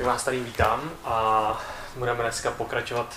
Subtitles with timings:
[0.00, 1.60] Tak vás tady vítám a
[1.96, 3.14] budeme dneska pokračovat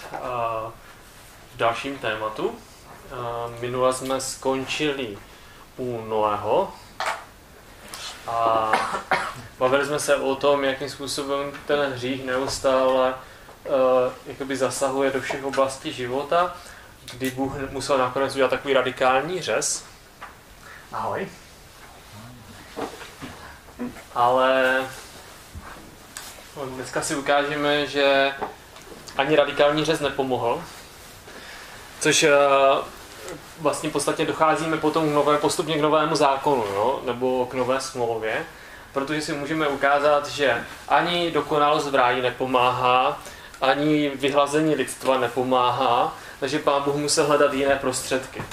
[1.53, 2.59] v dalším tématu.
[3.59, 5.17] Minule jsme skončili
[5.77, 6.73] u Noého
[8.27, 8.71] a
[9.59, 13.13] bavili jsme se o tom, jakým způsobem ten hřích neustále
[14.25, 16.55] jakoby zasahuje do všech oblastí života,
[17.11, 19.85] kdy Bůh musel nakonec udělat takový radikální řez.
[20.91, 21.27] Ahoj.
[24.15, 24.81] Ale
[26.61, 28.31] dneska si ukážeme, že
[29.17, 30.63] ani radikální řez nepomohl,
[31.99, 32.29] což uh,
[33.59, 37.01] vlastně v podstatě docházíme potom k nové, postupně k novému zákonu, jo?
[37.05, 38.45] nebo k nové smlouvě,
[38.93, 43.19] protože si můžeme ukázat, že ani dokonalost v ráji nepomáhá,
[43.61, 48.43] ani vyhlazení lidstva nepomáhá, takže pán Bůh musel hledat jiné prostředky.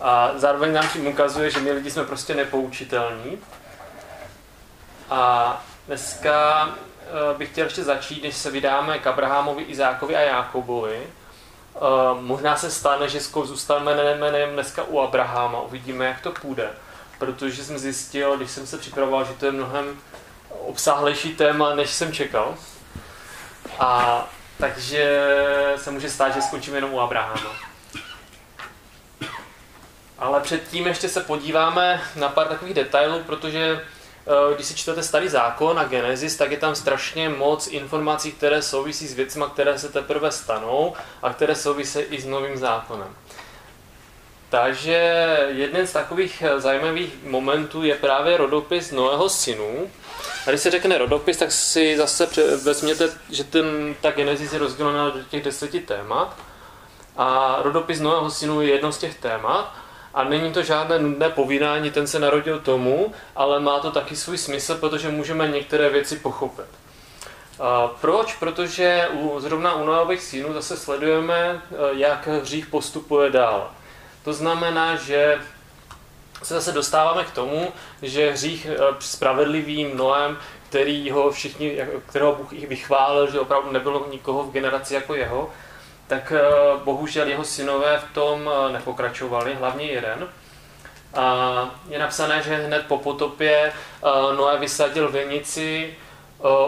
[0.00, 3.38] A zároveň nám tím ukazuje, že my lidi jsme prostě nepoučitelní.
[5.10, 6.95] A dneska Eh,
[7.38, 11.06] bych chtěl ještě začít, než se vydáme k Abrahamovi, Izákovi a Jákobovi.
[11.76, 11.80] Eh,
[12.20, 16.70] možná se stane, že zůstaneme nejen dneska u Abrahama, uvidíme, jak to půjde.
[17.18, 20.00] Protože jsem zjistil, když jsem se připravoval, že to je mnohem
[20.50, 22.54] obsáhlejší téma, než jsem čekal.
[23.78, 24.24] A
[24.58, 25.26] takže
[25.76, 27.50] se může stát, že skončíme jenom u Abrahama.
[30.18, 33.95] Ale předtím ještě se podíváme na pár takových detailů, protože Eh,
[34.54, 39.06] když si čtete starý zákon a Genesis, tak je tam strašně moc informací, které souvisí
[39.06, 43.14] s věcmi, které se teprve stanou a které souvisí i s novým zákonem.
[44.48, 49.90] Takže jeden z takových eh, zajímavých momentů je právě rodopis Noého synu.
[50.46, 52.28] A když se řekne rodopis, tak si zase
[52.62, 56.36] vezměte, že ten, ta Genesis je rozdělena do těch deseti témat.
[57.16, 59.74] A rodopis Noého synu je jedno z těch témat.
[60.16, 64.38] A není to žádné nudné povídání, ten se narodil tomu, ale má to taky svůj
[64.38, 66.66] smysl, protože můžeme některé věci pochopit.
[67.60, 68.34] A proč?
[68.34, 71.60] Protože u, zrovna u Noových synů zase sledujeme, e,
[71.92, 73.70] jak hřích postupuje dál.
[74.24, 75.38] To znamená, že
[76.42, 82.52] se zase dostáváme k tomu, že hřích e, spravedlivým Noem, který ho všichni, kterého Bůh
[82.52, 85.50] jich vychválil, že opravdu nebylo nikoho v generaci jako jeho,
[86.06, 86.40] tak eh,
[86.84, 90.28] bohužel jeho synové v tom eh, nepokračovali, hlavně jeden.
[91.14, 95.94] A je napsané, že hned po potopě eh, Noé vysadil vinici,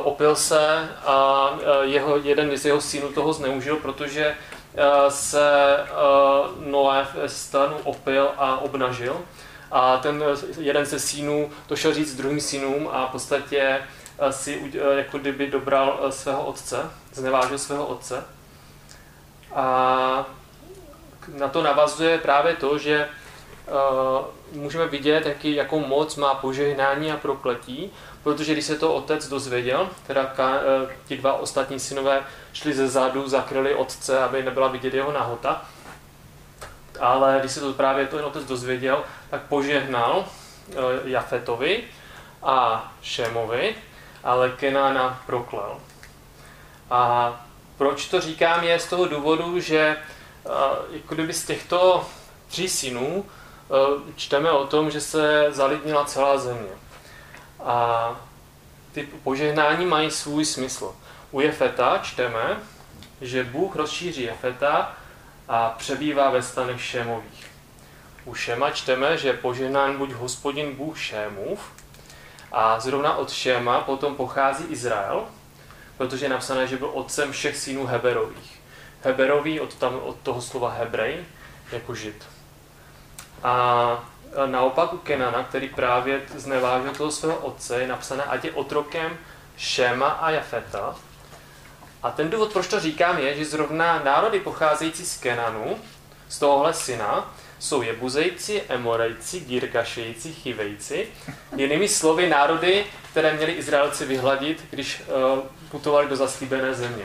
[0.03, 1.51] opil se a
[1.83, 4.35] jeho, jeden z jeho synů toho zneužil, protože
[5.09, 5.77] se
[6.67, 9.21] Noé v stanu opil a obnažil.
[9.71, 10.25] A ten
[10.59, 13.79] jeden ze synů to šel říct druhým synům a v podstatě
[14.31, 18.25] si jako kdyby dobral svého otce, znevážil svého otce.
[19.55, 20.27] A
[21.39, 23.09] na to navazuje právě to, že
[24.53, 27.93] uh, můžeme vidět, jaký, jakou moc má požehnání a prokletí,
[28.23, 32.23] protože když se to otec dozvěděl, teda ka, uh, ti dva ostatní synové
[32.53, 35.65] šli ze zadu, zakryli otce, aby nebyla vidět jeho nahota,
[37.01, 41.85] ale když se to právě ten otec dozvěděl, tak požehnal uh, Jafetovi
[42.43, 43.75] a Šemovi,
[44.25, 45.81] ale Kenána proklel.
[46.91, 47.33] A
[47.79, 49.97] proč to říkám je z toho důvodu, že
[50.91, 52.09] jako kdyby z těchto
[52.49, 53.25] tří synů
[54.17, 56.73] čteme o tom, že se zalidnila celá země.
[57.65, 58.11] A
[58.93, 60.95] ty požehnání mají svůj smysl.
[61.31, 62.57] U Jefeta čteme,
[63.21, 64.93] že Bůh rozšíří Jefeta
[65.49, 67.47] a přebývá ve stanech Šémových.
[68.25, 71.61] U Šema čteme, že požehnán buď hospodin Bůh Šémův
[72.53, 75.27] a zrovna od Šema potom pochází Izrael,
[75.99, 78.61] protože je napsané, že byl otcem všech synů Heberových.
[79.03, 81.25] Heberový od, tam, od toho slova Hebrej,
[81.73, 82.25] jako žid.
[83.43, 84.05] A
[84.47, 89.19] naopak u Kenana, který právě znevážil toho svého otce, je napsané, ať je otrokem
[89.57, 90.95] Šema a Jafeta.
[92.03, 95.79] A ten důvod, proč to říkám, je, že zrovna národy pocházející z Kenanu,
[96.29, 101.09] z tohohle syna, jsou Jebuzejci, Emorejci, Girgašejci, Chivejci.
[101.57, 105.39] Jinými slovy národy, které měli Izraelci vyhladit, když uh,
[105.71, 107.05] putovali do zaslíbené země.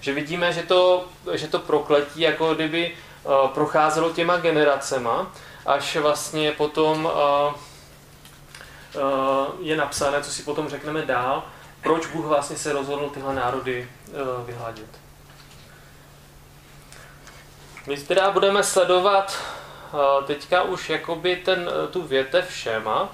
[0.00, 2.94] Že vidíme, že to, že to prokletí jako kdyby
[3.24, 5.32] uh, procházelo těma generacema,
[5.66, 7.54] až vlastně potom uh,
[9.60, 11.44] je napsané, co si potom řekneme dál,
[11.82, 13.88] proč Bůh vlastně se rozhodl tyhle národy
[14.46, 14.86] vyhladit.
[17.86, 19.38] My teda budeme sledovat
[20.26, 23.08] teďka už jakoby ten, tu větev šema, uh,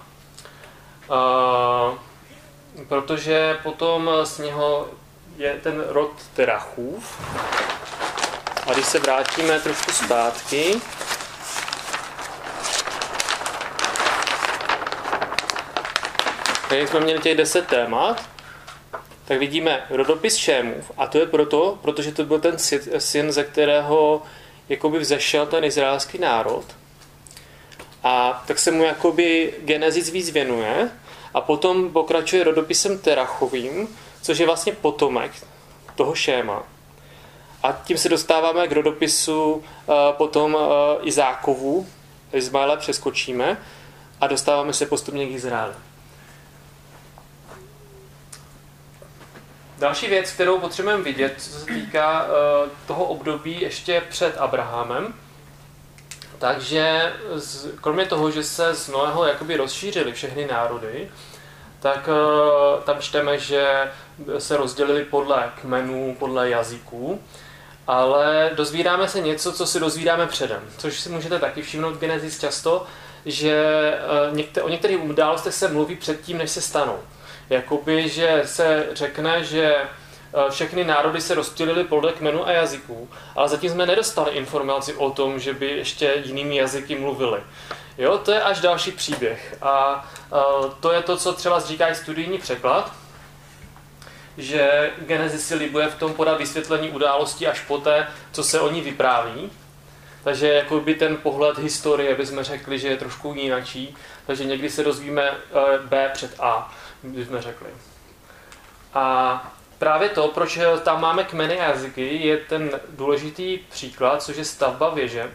[2.88, 4.88] protože potom z něho
[5.36, 7.20] je ten rod Terachův.
[8.66, 10.80] A když se vrátíme trošku zpátky,
[16.69, 18.22] tak jsme měli těch deset témat,
[19.25, 22.58] tak vidíme rodopis Šémův a to je proto, protože to byl ten
[22.98, 24.22] syn, ze kterého
[24.69, 26.65] jakoby vzešel ten izraelský národ.
[28.05, 30.91] A tak se mu jakoby Genesis víc věnuje
[31.35, 33.88] a potom pokračuje rodopisem Terachovým,
[34.23, 35.32] což je vlastně potomek
[35.94, 36.62] toho Šéma.
[37.62, 39.62] A tím se dostáváme k rodopisu uh,
[40.12, 40.61] potom uh,
[41.03, 41.87] Izákovu,
[42.32, 43.56] Izmaela přeskočíme
[44.21, 45.75] a dostáváme se postupně k Izraeli.
[49.78, 55.14] Další věc, kterou potřebujeme vidět, co se týká uh, toho období ještě před Abrahamem,
[56.38, 57.12] takže
[57.80, 61.10] kromě toho, že se z Noého jakoby rozšířily všechny národy,
[61.80, 63.92] tak uh, tam čteme, že
[64.38, 67.22] se rozdělili podle kmenů, podle jazyků,
[67.86, 72.40] ale dozvídáme se něco, co si dozvídáme předem, což si můžete taky všimnout v Genesis
[72.40, 72.86] často,
[73.26, 73.64] že
[74.30, 76.98] některé, o některých událostech se mluví předtím, než se stanou.
[77.50, 83.49] Jakoby, že se řekne, že eh, všechny národy se rozptýlily podle kmenu a jazyků, ale
[83.49, 87.41] zatím jsme nedostali informaci o tom, že by ještě jinými jazyky mluvili.
[87.99, 89.56] Jo, to je až další příběh.
[89.62, 92.93] A uh, to je to, co třeba říká i studijní překlad,
[94.37, 98.81] že Genesis si libuje v tom podat vysvětlení událostí až poté, co se o ní
[98.81, 99.50] vypráví.
[100.25, 103.97] Takže jako by ten pohled historie bychom řekli, že je trošku jináčí.
[104.27, 107.69] Takže někdy se dozvíme uh, B před A bychom řekli.
[108.95, 114.45] A právě to, proč tam máme kmeny a jazyky, je ten důležitý příklad, což je
[114.45, 115.33] stavba věže,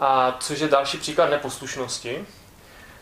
[0.00, 2.26] a což je další příklad neposlušnosti.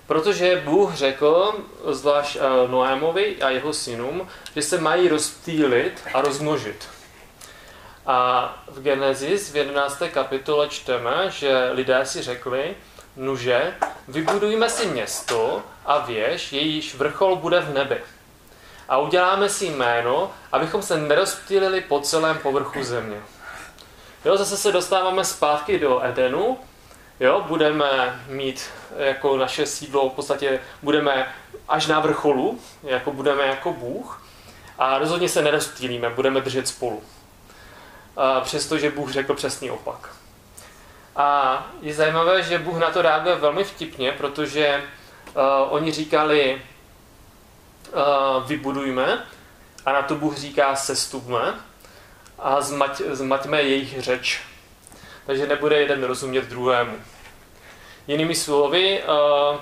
[0.07, 6.89] Protože Bůh řekl, zvlášť eh, Noémovi a jeho synům, že se mají rozptýlit a rozmnožit.
[8.07, 10.03] A v Genesis v 11.
[10.13, 12.77] kapitole čteme, že lidé si řekli,
[13.17, 13.75] nuže,
[14.09, 18.03] vybudujme si město a věž, jejíž vrchol bude v nebi.
[18.89, 23.17] A uděláme si jméno, abychom se nerozptýlili po celém povrchu země.
[24.25, 26.59] Jo, zase se dostáváme zpátky do Edenu,
[27.21, 31.35] jo, budeme mít jako naše sídlo, v podstatě budeme
[31.69, 34.23] až na vrcholu, jako budeme jako Bůh
[34.79, 37.03] a rozhodně se nerozptýlíme, budeme držet spolu.
[38.43, 40.09] Přestože Bůh řekl přesný opak.
[41.17, 44.83] A je zajímavé, že Bůh na to reaguje velmi vtipně, protože
[45.35, 46.63] uh, oni říkali
[47.93, 49.27] uh, vybudujme
[49.87, 51.55] a na to Bůh říká sestupme
[52.39, 54.41] a zmať, zmaťme jejich řeč.
[55.27, 56.97] Takže nebude jeden rozumět druhému.
[58.07, 59.59] Jinými slovy, uh,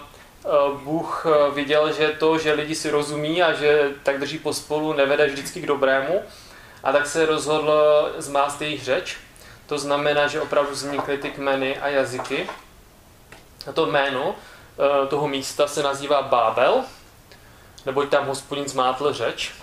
[0.72, 5.26] uh, Bůh viděl, že to, že lidi si rozumí a že tak drží pospolu, nevede
[5.26, 6.22] vždycky k dobrému
[6.84, 7.72] a tak se rozhodl
[8.18, 9.16] zmást jejich řeč
[9.68, 12.48] to znamená, že opravdu vznikly ty kmeny a jazyky.
[13.68, 14.34] A to jméno
[15.08, 16.84] toho místa se nazývá Bábel,
[17.86, 19.54] neboť tam hospodin zmátl řeč.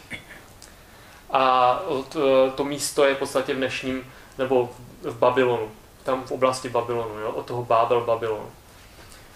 [1.31, 1.79] A
[2.09, 4.69] to, to místo je v podstatě v dnešním, nebo
[5.01, 5.71] v Babylonu,
[6.03, 7.31] tam v oblasti Babylonu, jo?
[7.31, 8.51] od toho Bábel Babylonu.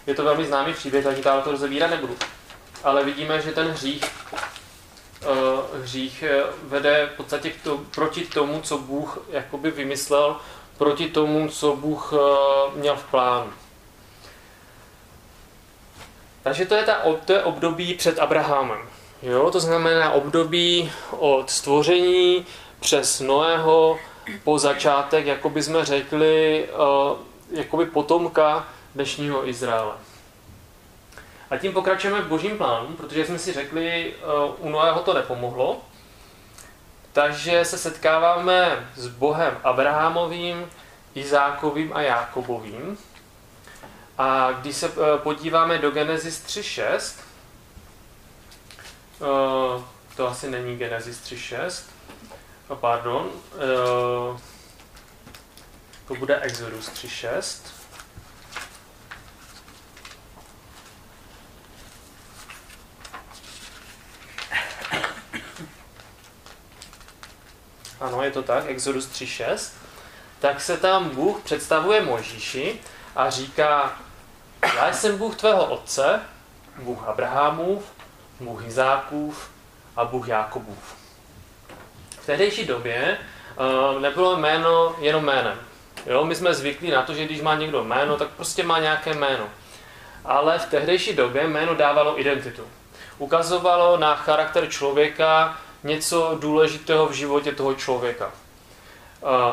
[0.06, 2.16] Je to velmi známý příběh, takže tam to rozebírat nebudu.
[2.84, 4.04] Ale vidíme, že ten hřích,
[5.82, 10.36] hřích eh, vede v podstatě k to, proti tomu, co Bůh jakoby vymyslel
[10.78, 13.52] proti tomu, co Bůh eh, měl v plánu.
[16.42, 18.78] Takže to je, ta, to je období před Abrahamem.
[19.22, 19.50] Jo?
[19.50, 22.46] To znamená období od stvoření
[22.80, 23.98] přes Noého
[24.44, 27.16] po začátek, jako by jsme řekli, eh,
[27.50, 29.92] jakoby potomka dnešního Izraele.
[31.50, 34.24] A tím pokračujeme v božím plánu, protože jsme si řekli, eh,
[34.58, 35.76] u Noého to nepomohlo,
[37.12, 40.70] takže se setkáváme s Bohem Abrahamovým,
[41.14, 42.98] Izákovým a Jákobovým.
[44.20, 47.14] A když se eh, podíváme do Genesis 3.6,
[49.20, 49.84] eh,
[50.16, 51.84] to asi není Genesis 3.6,
[52.68, 54.38] oh, pardon, eh,
[56.08, 57.60] to bude Exodus 3.6.
[68.00, 69.72] Ano, je to tak, Exodus 3.6.
[70.38, 72.80] Tak se tam Bůh představuje Možíši
[73.16, 73.98] a říká,
[74.62, 76.20] já jsem Bůh tvého otce,
[76.76, 77.84] Bůh Abrahamův,
[78.40, 79.50] Bůh Izákův
[79.96, 80.96] a Bůh Jákobův.
[82.20, 83.18] V tehdejší době
[83.94, 85.58] uh, nebylo jméno jenom jménem.
[86.06, 89.14] Jo, my jsme zvyklí na to, že když má někdo jméno, tak prostě má nějaké
[89.14, 89.48] jméno.
[90.24, 92.62] Ale v tehdejší době jméno dávalo identitu.
[93.18, 98.30] Ukazovalo na charakter člověka, něco důležitého v životě toho člověka.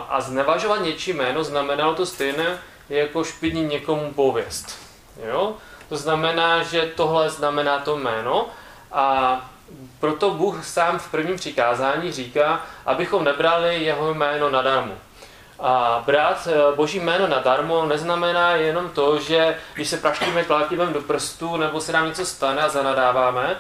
[0.09, 2.59] A znevažovat něčí jméno znamenalo to stejné,
[2.89, 4.86] jako špinit někomu pověst.
[5.25, 5.53] Jo?
[5.89, 8.45] To znamená, že tohle znamená to jméno
[8.91, 9.39] a
[9.99, 14.93] proto Bůh sám v prvním přikázání říká, abychom nebrali jeho jméno nadarmo.
[15.59, 21.01] A brát eh, boží jméno nadarmo neznamená jenom to, že když se praštíme klátivem do
[21.01, 23.55] prstu nebo se nám něco stane a zanadáváme,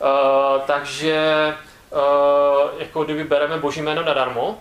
[0.00, 1.54] uh, takže
[1.90, 4.58] uh, jako kdyby bereme boží jméno nadarmo,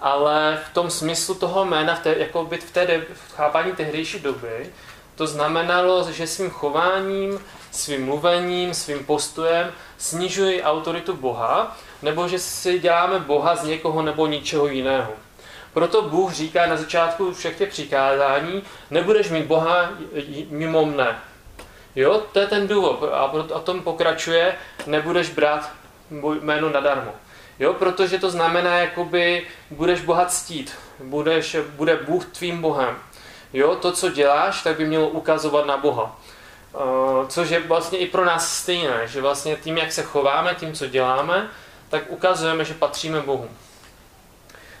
[0.00, 4.20] ale v tom smyslu toho jména, v, té, jako byt v, té, v chápání tehdejší
[4.20, 4.72] doby,
[5.14, 7.40] to znamenalo, že svým chováním,
[7.70, 14.26] svým mluvením, svým postojem snižuji autoritu Boha, nebo že si děláme Boha z někoho nebo
[14.26, 15.12] ničeho jiného.
[15.72, 19.90] Proto Bůh říká na začátku všech těch přikázání, nebudeš mít Boha
[20.50, 21.18] mimo mne.
[21.96, 23.02] Jo, to je ten důvod.
[23.12, 24.54] A o tom pokračuje,
[24.86, 25.70] nebudeš brát
[26.40, 27.12] jméno nadarmo.
[27.58, 30.72] Jo, protože to znamená, jakoby budeš Boha ctít.
[30.98, 32.96] Budeš, bude Bůh tvým Bohem.
[33.54, 36.16] Jo, to, co děláš, tak by mělo ukazovat na Boha.
[36.72, 40.72] Uh, což je vlastně i pro nás stejné, že vlastně tím, jak se chováme, tím,
[40.72, 41.48] co děláme,
[41.88, 43.48] tak ukazujeme, že patříme Bohu.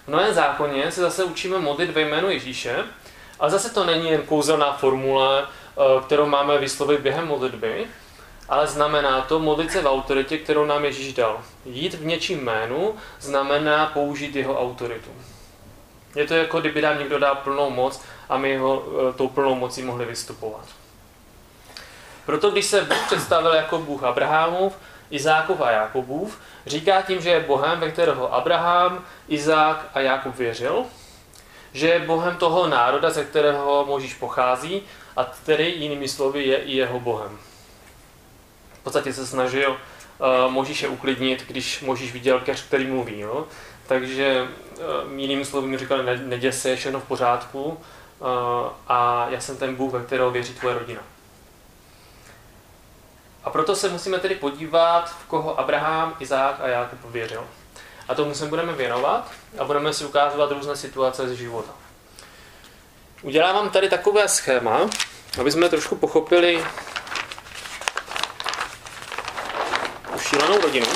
[0.04, 2.84] V Novém zákoně se zase učíme modlit ve jménu Ježíše,
[3.40, 7.86] ale zase to není jen kouzelná formule, uh, kterou máme vyslovit během modlitby,
[8.48, 11.40] ale znamená to modlit se v autoritě, kterou nám Ježíš dal.
[11.64, 15.10] Jít v něčím jménu znamená použít jeho autoritu.
[16.14, 19.54] Je to jako kdyby nám někdo dal plnou moc a my ho e, tou plnou
[19.54, 20.64] mocí mohli vystupovat.
[22.26, 24.76] Proto když se Bůh představil jako Bůh Abrahamův,
[25.10, 30.84] Izákov a Jakobův, říká tím, že je Bohem, ve kterého Abraham, Izák a Jakub věřil,
[31.72, 34.82] že je Bohem toho národa, ze kterého Možíš pochází
[35.16, 37.38] a který jinými slovy je i jeho Bohem.
[38.80, 43.20] V podstatě se snažil uh, Možíše uklidnit, když Možíš viděl keř, který mluví.
[43.20, 43.46] Jo?
[43.86, 44.48] Takže
[45.06, 47.78] uh, jinými slovy mi říkal, ne, neděs se, je všechno v pořádku,
[48.88, 51.00] a já jsem ten Bůh, ve kterého věří tvoje rodina.
[53.44, 57.44] A proto se musíme tedy podívat, v koho Abraham, Izák a Jákob věřil.
[58.08, 61.72] A tomu se budeme věnovat a budeme si ukázovat různé situace z života.
[63.22, 64.80] Udělám tady takové schéma,
[65.40, 66.64] aby jsme trošku pochopili
[70.18, 70.86] šílenou rodinu.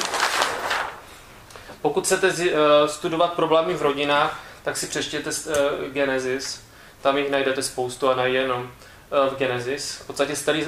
[1.83, 6.68] Pokud chcete eh, studovat problémy v rodinách, tak si přečtěte eh, Genesis,
[7.03, 9.91] tam jich najdete spoustu a nejenom eh, v Genesis.
[9.95, 10.67] V podstatě starý,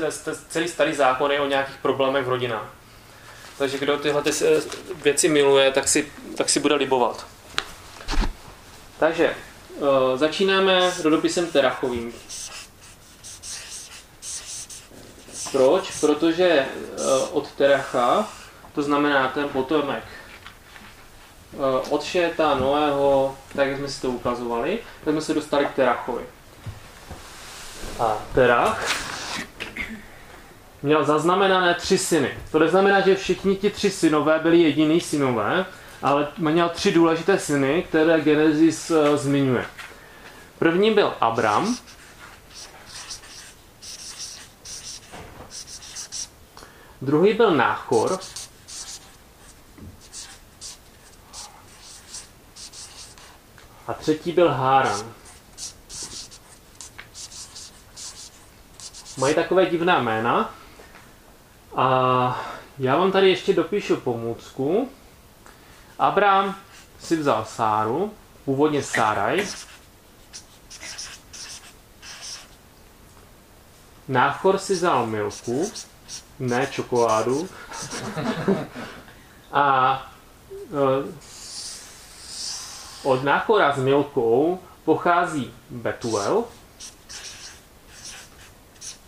[0.49, 2.69] celý starý zákon je o nějakých problémech v rodinách.
[3.59, 4.61] Takže kdo tyhle ty eh,
[5.03, 7.27] věci miluje, tak si, tak si bude libovat.
[8.99, 12.13] Takže eh, začínáme rodopisem Terachovým.
[15.53, 15.91] Proč?
[16.01, 16.67] Protože
[17.33, 18.29] od Teracha,
[18.75, 20.20] to znamená ten potomek Eh,
[21.91, 26.23] od Šéta, Noého, tak jak jsme si to ukazovali, tak jsme se dostali k Terachovi.
[27.99, 29.11] A Terach
[30.83, 32.39] měl zaznamenané tři syny.
[32.53, 35.67] To neznamená, že všichni ti tři synové byli jediný synové,
[36.03, 39.65] ale měl tři důležité syny, které Genesis uh, zmiňuje.
[40.59, 41.77] První byl Abram,
[47.03, 48.19] druhý byl Náchor,
[53.91, 55.15] A třetí byl Háran.
[59.19, 60.55] Mají takové divná jména.
[61.77, 62.47] A
[62.79, 64.91] já vám tady ještě dopíšu pomůcku.
[65.99, 66.57] Abraham
[66.99, 69.47] si vzal Sáru, původně Sáraj.
[74.09, 75.73] Náchor si vzal Milku,
[76.39, 77.49] ne čokoládu.
[79.53, 80.13] A
[80.55, 81.30] e,
[83.03, 86.45] od Náchora s Milkou pochází Betuel.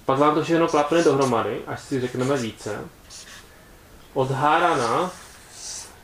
[0.04, 2.84] Pak vám to všechno klapne dohromady, až si řekneme více.
[4.14, 5.10] Od Hárana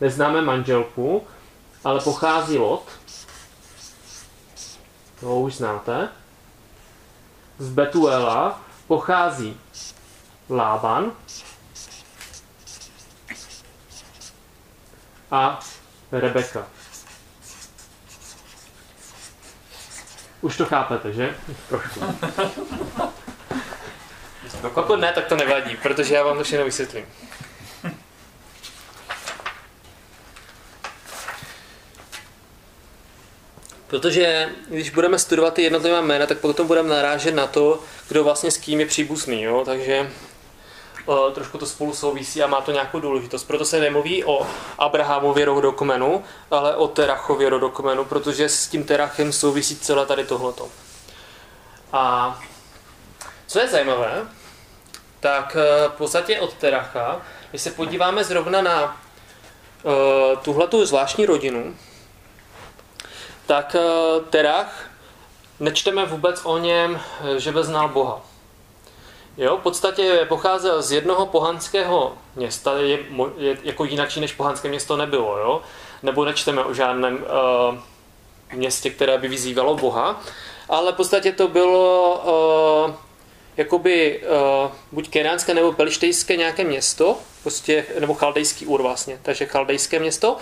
[0.00, 1.26] neznáme manželku,
[1.84, 2.84] ale pochází Lot.
[5.20, 6.08] To už znáte.
[7.58, 9.60] Z Betuela pochází
[10.50, 11.12] Lában
[15.30, 15.60] a
[16.12, 16.77] Rebeka.
[20.40, 21.34] Už to chápete, že?
[21.68, 22.00] Trošku.
[24.74, 27.04] Pokud ne, tak to nevadí, protože já vám to všechno vysvětlím.
[33.86, 38.50] Protože když budeme studovat ty jednotlivé jména, tak potom budeme narážet na to, kdo vlastně
[38.50, 39.42] s kým je příbuzný.
[39.42, 39.62] Jo?
[39.64, 40.10] Takže
[41.34, 43.44] trošku to spolu souvisí a má to nějakou důležitost.
[43.44, 44.46] Proto se nemluví o
[44.78, 50.68] Abrahamově rodokmenu, ale o Terachově rodokmenu, protože s tím Terachem souvisí celé tady tohleto.
[51.92, 52.38] A
[53.46, 54.26] co je zajímavé,
[55.20, 61.76] tak e, v podstatě od Teracha když se podíváme zrovna na uh, tuhletu zvláštní rodinu,
[63.46, 63.76] tak
[64.30, 64.90] Terach
[65.60, 67.00] nečteme vůbec o něm,
[67.36, 68.20] že by znal Boha.
[69.38, 72.98] Jo, v podstatě pocházel z jednoho pohanského města, je,
[73.38, 75.62] je jako jináčí než pohanské město nebylo, jo?
[76.02, 77.78] nebo nečteme o žádném uh,
[78.52, 80.20] městě, které by vyzývalo Boha,
[80.68, 82.14] ale v podstatě to bylo
[82.88, 82.94] uh,
[83.56, 89.98] jakoby uh, buď kenánské nebo pelištejské nějaké město, prostě, nebo chaldejský úr vlastně, takže chaldejské
[89.98, 90.36] město.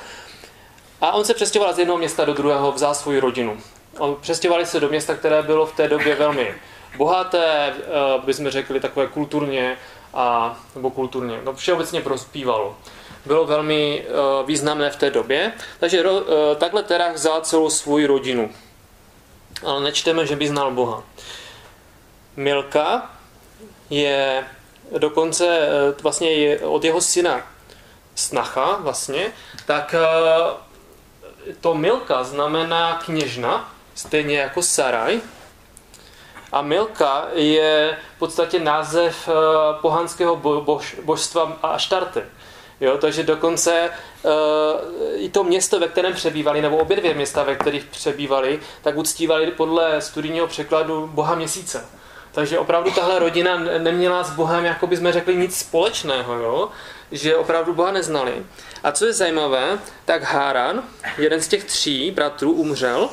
[1.01, 3.61] A on se přestěhoval z jednoho města do druhého, vzal svou rodinu.
[3.99, 6.55] On přestěhovali se do města, které bylo v té době velmi
[6.97, 9.77] bohaté, uh, bychom řekli takové kulturně,
[10.15, 12.77] a, nebo kulturně, no všeobecně prospívalo.
[13.27, 16.21] Bylo velmi uh, významné v té době, takže uh,
[16.57, 18.51] takhle Terach vzal celou svou rodinu.
[19.67, 21.03] Ale nečteme, že by znal Boha.
[22.37, 23.11] Milka
[23.91, 24.45] je
[24.99, 27.41] dokonce eh, vlastně je od jeho syna
[28.15, 29.33] snacha vlastně,
[29.67, 35.21] tak eh, to Milka znamená kněžna, stejně jako Saraj.
[36.57, 39.33] A Milka je v podstatě název eh,
[39.81, 42.27] pohanského bož, božstva Aštarte.
[42.81, 43.91] Jo, takže dokonce
[44.23, 44.31] uh,
[45.15, 49.51] i to město, ve kterém přebývali, nebo obě dvě města, ve kterých přebývali, tak uctívali
[49.51, 51.85] podle studijního překladu Boha měsíce.
[52.33, 56.69] Takže opravdu tahle rodina neměla s Bohem, jako by jsme řekli, nic společného, jo?
[57.13, 58.47] že opravdu Boha neznali.
[58.83, 60.83] A co je zajímavé, tak Háran,
[61.19, 63.09] jeden z těch tří bratrů, umřel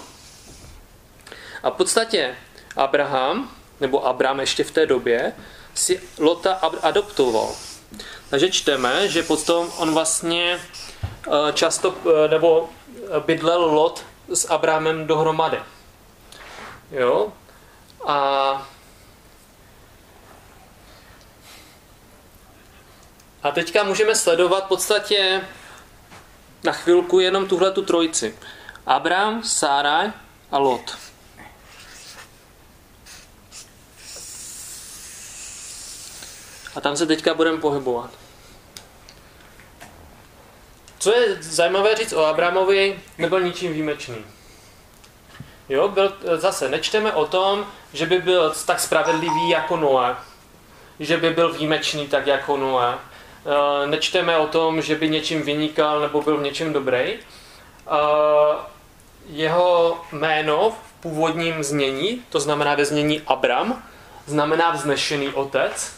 [1.64, 2.36] a v podstatě
[2.76, 3.50] Abraham,
[3.80, 5.34] nebo Abram ještě v té době,
[5.74, 7.56] si Lota adoptoval.
[8.30, 10.60] Takže čteme, že potom on vlastně
[11.28, 12.70] eh, často, eh, nebo
[13.26, 15.60] bydlel Lot s Abrahamem dohromady.
[16.92, 17.34] Jo?
[18.08, 18.68] A
[23.44, 25.42] A teďka můžeme sledovat v podstatě
[26.64, 28.38] na chvilku jenom tuhle tu trojici.
[28.86, 30.12] Abraham, Sáraj
[30.52, 30.98] a Lot.
[36.76, 38.10] A tam se teďka budeme pohybovat.
[41.00, 44.18] Co je zajímavé říct o Abramovi, nebyl ničím výjimečný.
[45.70, 50.16] Jo, byl, zase nečteme o tom, že by byl tak spravedlivý jako Noé,
[51.00, 52.98] že by byl výjimečný tak jako Noé,
[53.46, 56.98] Eh, nečteme o tom, že by něčím vynikal nebo byl v něčem dobrý.
[56.98, 57.20] Eh,
[59.30, 63.84] jeho jméno v původním znění, to znamená ve znění Abram,
[64.26, 65.96] znamená vznešený otec,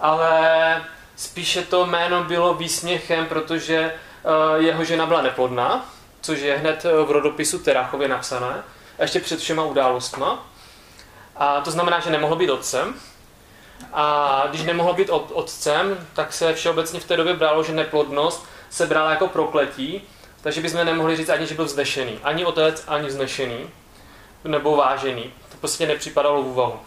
[0.00, 0.84] ale
[1.16, 5.84] spíše to jméno bylo výsměchem, protože eh, jeho žena byla neplodná,
[6.20, 8.62] což je hned v rodopisu Terachově napsané,
[8.98, 10.46] ještě před všema událostma.
[11.36, 12.94] A to znamená, že nemohl být otcem,
[13.92, 18.86] a když nemohl být otcem, tak se všeobecně v té době bralo, že neplodnost se
[18.86, 20.02] brala jako prokletí,
[20.42, 22.18] takže bychom nemohli říct ani, že byl vznešený.
[22.22, 23.70] Ani otec, ani vznešený,
[24.44, 25.32] nebo vážený.
[25.48, 26.80] To prostě nepřipadalo v úvahu.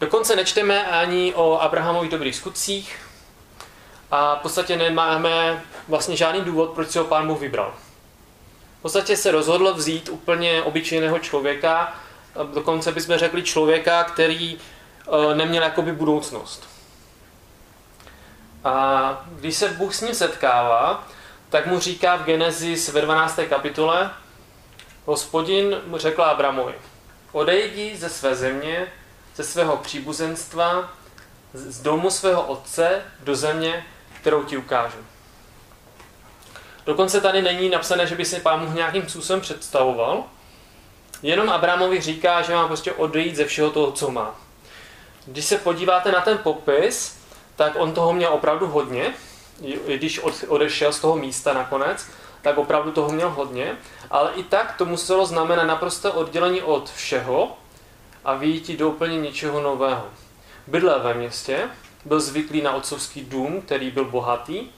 [0.00, 2.98] Dokonce nečteme ani o Abrahamových dobrých skutcích
[4.10, 7.74] a v podstatě nemáme vlastně žádný důvod, proč si ho pán Bůh vybral.
[8.78, 11.94] V podstatě se rozhodl vzít úplně obyčejného člověka,
[12.54, 14.58] dokonce bychom řekli člověka, který
[15.08, 16.68] Eh, neměl jakoby budoucnost.
[18.64, 21.06] A když se Bůh s ním setkává,
[21.48, 23.46] tak mu říká v Genesis ve 12.
[23.48, 24.10] kapitole,
[25.04, 26.74] hospodin mu řekl Abramovi,
[27.32, 28.92] odejdi ze své země,
[29.36, 30.90] ze svého příbuzenstva,
[31.54, 33.86] z domu svého otce do země,
[34.20, 34.98] kterou ti ukážu.
[36.86, 40.24] Dokonce tady není napsané, že by si pán Bůh nějakým způsobem představoval,
[41.22, 44.40] jenom Abramovi říká, že má prostě odejít ze všeho toho, co má.
[45.26, 47.18] Když se podíváte na ten popis,
[47.56, 49.14] tak on toho měl opravdu hodně,
[49.86, 52.06] když odešel z toho místa nakonec,
[52.42, 53.76] tak opravdu toho měl hodně,
[54.10, 57.56] ale i tak to muselo znamenat naprosto oddělení od všeho
[58.26, 60.06] a vyjít do úplně něčeho nového.
[60.66, 61.70] Bydlel ve městě,
[62.04, 64.68] byl zvyklý na otcovský dům, který byl bohatý,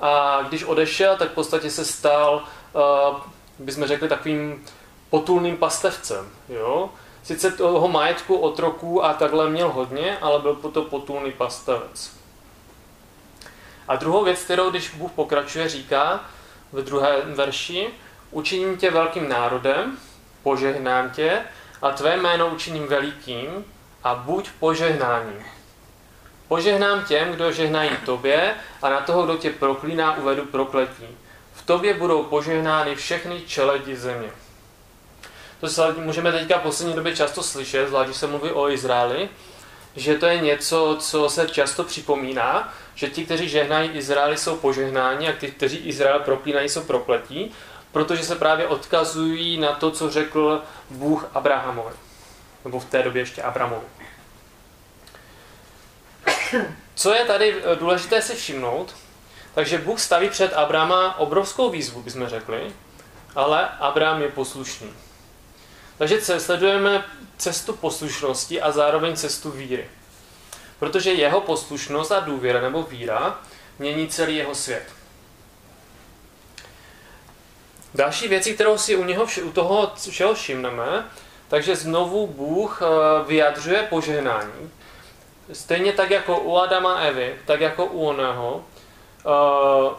[0.00, 3.16] a když odešel, tak v podstatě se stal, uh,
[3.58, 4.64] bychom řekli, takovým
[5.10, 6.30] potulným pastevcem.
[6.48, 6.90] Jo?
[7.22, 12.12] Sice toho majetku otroků a takhle měl hodně, ale byl to potulný pastavec.
[13.88, 16.20] A druhou věc, kterou když Bůh pokračuje, říká
[16.72, 17.88] v druhé verši,
[18.30, 19.98] učiním tě velkým národem,
[20.42, 21.42] požehnám tě
[21.82, 23.64] a tvé jméno učiním velikým
[24.04, 25.44] a buď požehnáním.
[26.48, 31.06] Požehnám těm, kdo žehnají tobě a na toho, kdo tě proklíná, uvedu prokletí.
[31.54, 34.30] V tobě budou požehnány všechny čeledi země.
[35.60, 39.28] To se můžeme teďka v poslední době často slyšet, zvlášť když se mluví o Izraeli,
[39.96, 45.28] že to je něco, co se často připomíná, že ti, kteří žehnají Izraeli, jsou požehnáni
[45.28, 47.52] a ti, kteří Izrael proklínají, jsou prokletí,
[47.92, 51.94] protože se právě odkazují na to, co řekl Bůh Abrahamovi.
[52.64, 53.86] Nebo v té době ještě Abrahamovi.
[56.94, 58.94] Co je tady důležité si všimnout,
[59.54, 62.72] takže Bůh staví před Abrama obrovskou výzvu, bychom řekli,
[63.34, 64.90] ale Abraham je poslušný.
[65.98, 67.04] Takže sledujeme
[67.36, 69.90] cestu poslušnosti a zároveň cestu víry.
[70.78, 73.40] Protože jeho poslušnost a důvěra nebo víra
[73.78, 75.01] mění celý jeho svět.
[77.94, 81.06] Další věcí, kterou si u, něho, u toho všeho všimneme,
[81.48, 82.86] takže znovu Bůh eh,
[83.26, 84.70] vyjadřuje požehnání.
[85.52, 88.64] Stejně tak jako u Adama a Evy, tak jako u oného,
[89.26, 89.94] eh,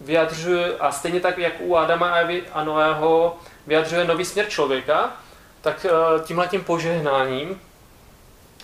[0.00, 5.16] vyjadřuje, a stejně tak jak u Adama a Evy a Noého vyjadřuje nový směr člověka,
[5.60, 5.90] tak eh,
[6.24, 7.60] tímhle tím požehnáním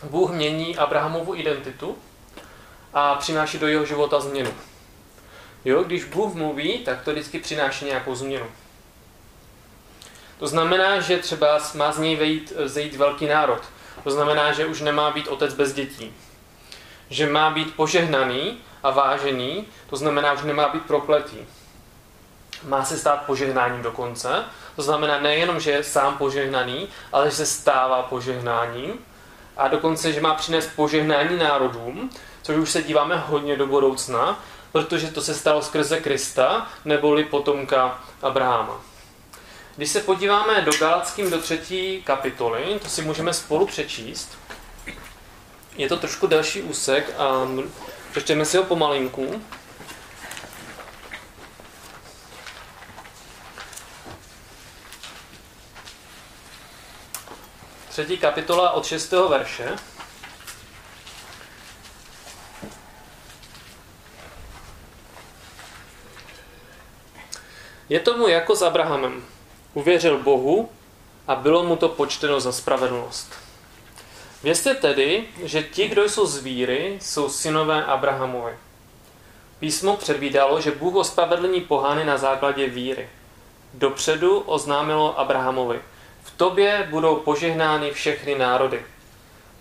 [0.03, 1.99] Bůh mění Abrahamovu identitu
[2.95, 4.51] a přináší do jeho života změnu.
[5.65, 8.47] Jo, když Bůh mluví, tak to vždycky přináší nějakou změnu.
[10.39, 13.63] To znamená, že třeba má z něj vejít, zejít velký národ.
[14.05, 16.15] To znamená, že už nemá být otec bez dětí.
[17.11, 21.37] Že má být požehnaný a vážený, to znamená, že nemá být prokletý.
[22.65, 24.45] Má se stát požehnáním dokonce,
[24.77, 28.99] to znamená nejenom, že je sám požehnaný, ale že se stává požehnáním
[29.57, 32.11] a dokonce, že má přinést požehnání národům,
[32.43, 34.41] což už se díváme hodně do budoucna,
[34.73, 38.81] protože to se stalo skrze Krista, neboli potomka Abrahama.
[39.77, 44.39] Když se podíváme do Galackým do třetí kapitoly, to si můžeme spolu přečíst.
[45.77, 47.49] Je to trošku delší úsek a
[48.11, 49.43] přečteme si ho pomalinku.
[57.89, 59.13] Třetí kapitola od 6.
[59.13, 59.77] verše.
[67.89, 69.25] Je tomu jako s Abrahamem.
[69.75, 70.69] Uvěřil Bohu
[71.29, 73.33] a bylo mu to počteno za spravedlnost.
[74.43, 78.53] Vězte tedy, že ti, kdo jsou z víry, jsou synové Abrahamovi.
[79.59, 83.09] Písmo předvídalo, že Bůh ospravedlní pohány na základě víry.
[83.75, 85.81] Dopředu oznámilo Abrahamovi.
[86.23, 88.85] V tobě budou požehnány všechny národy.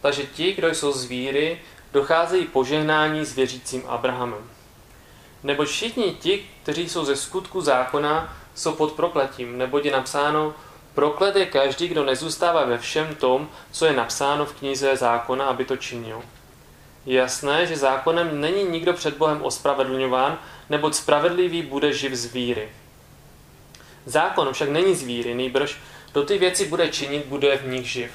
[0.02, 1.62] Takže ti, kdo jsou z víry,
[1.94, 4.50] docházejí požehnání s věřícím Abrahamem.
[5.44, 10.54] Nebo všichni ti, kteří jsou ze skutku zákona, jsou pod prokletím, neboť je napsáno,
[10.94, 15.66] proklet je každý, kdo nezůstává ve všem tom, co je napsáno v knize zákona, aby
[15.66, 16.22] to činil.
[17.06, 22.70] Je jasné, že zákonem není nikdo před Bohem ospravedlňován, neboť spravedlivý bude živ z víry.
[24.06, 25.78] Zákon však není z víry, nejbrž
[26.12, 28.12] kdo ty věci bude činit, bude v nich živ.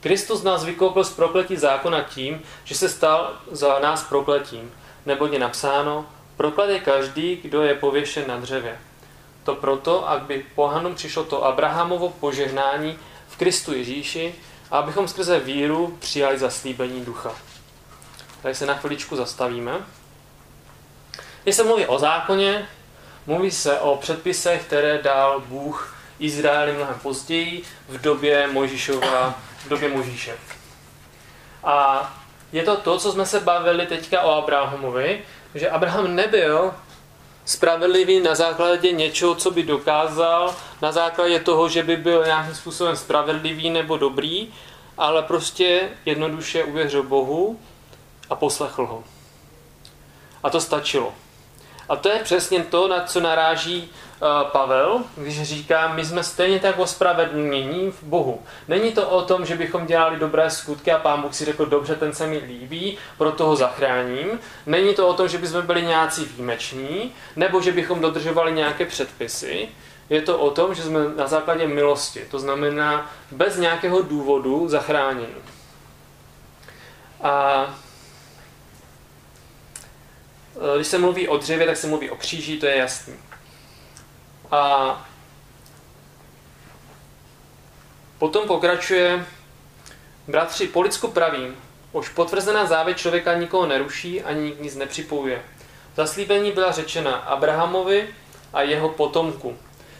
[0.00, 4.72] Kristus nás vykoupil z prokletí zákona tím, že se stal za nás prokletím,
[5.06, 8.78] neboť je napsáno, proklet je každý, kdo je pověšen na dřevě.
[9.44, 14.34] To proto, aby pohanům přišlo to Abrahamovo požehnání v Kristu Ježíši
[14.70, 17.34] a abychom skrze víru přijali zaslíbení ducha.
[18.42, 19.72] Tady se na chviličku zastavíme.
[21.42, 22.68] Když se mluví o zákoně,
[23.26, 29.88] mluví se o předpisech, které dal Bůh Izraeli mnohem později, v době Mojžíšova, v době
[29.88, 30.36] Mojžíše.
[31.64, 32.10] A
[32.52, 35.22] je to to, co jsme se bavili teďka o Abrahamovi,
[35.54, 36.74] že Abraham nebyl
[37.44, 42.96] spravedlivý na základě něčeho, co by dokázal, na základě toho, že by byl nějakým způsobem
[42.96, 44.48] spravedlivý nebo dobrý,
[44.98, 47.60] ale prostě jednoduše uvěřil Bohu
[48.30, 49.04] a poslechl ho.
[50.42, 51.14] A to stačilo.
[51.88, 53.90] A to je přesně to, na co naráží
[54.52, 58.42] Pavel, když říká, my jsme stejně tak ospravedlnění v Bohu.
[58.68, 61.94] Není to o tom, že bychom dělali dobré skutky a pán Bůh si řekl, dobře,
[61.94, 64.40] ten se mi líbí, proto ho zachráním.
[64.66, 69.68] Není to o tom, že bychom byli nějací výjimeční, nebo že bychom dodržovali nějaké předpisy.
[70.10, 75.34] Je to o tom, že jsme na základě milosti, to znamená bez nějakého důvodu zachráněni.
[77.22, 77.66] A
[80.56, 83.14] eh, když se mluví o dřevě, tak se mluví o kříži, to je jasný.
[84.50, 85.06] A
[88.18, 89.26] potom pokračuje,
[90.28, 91.56] bratři, po lidsku pravím,
[91.92, 95.42] už potvrzená závěť člověka nikoho neruší ani nic nepřipojuje.
[95.96, 98.08] Zaslíbení byla řečena Abrahamovi
[98.52, 99.56] a jeho potomku.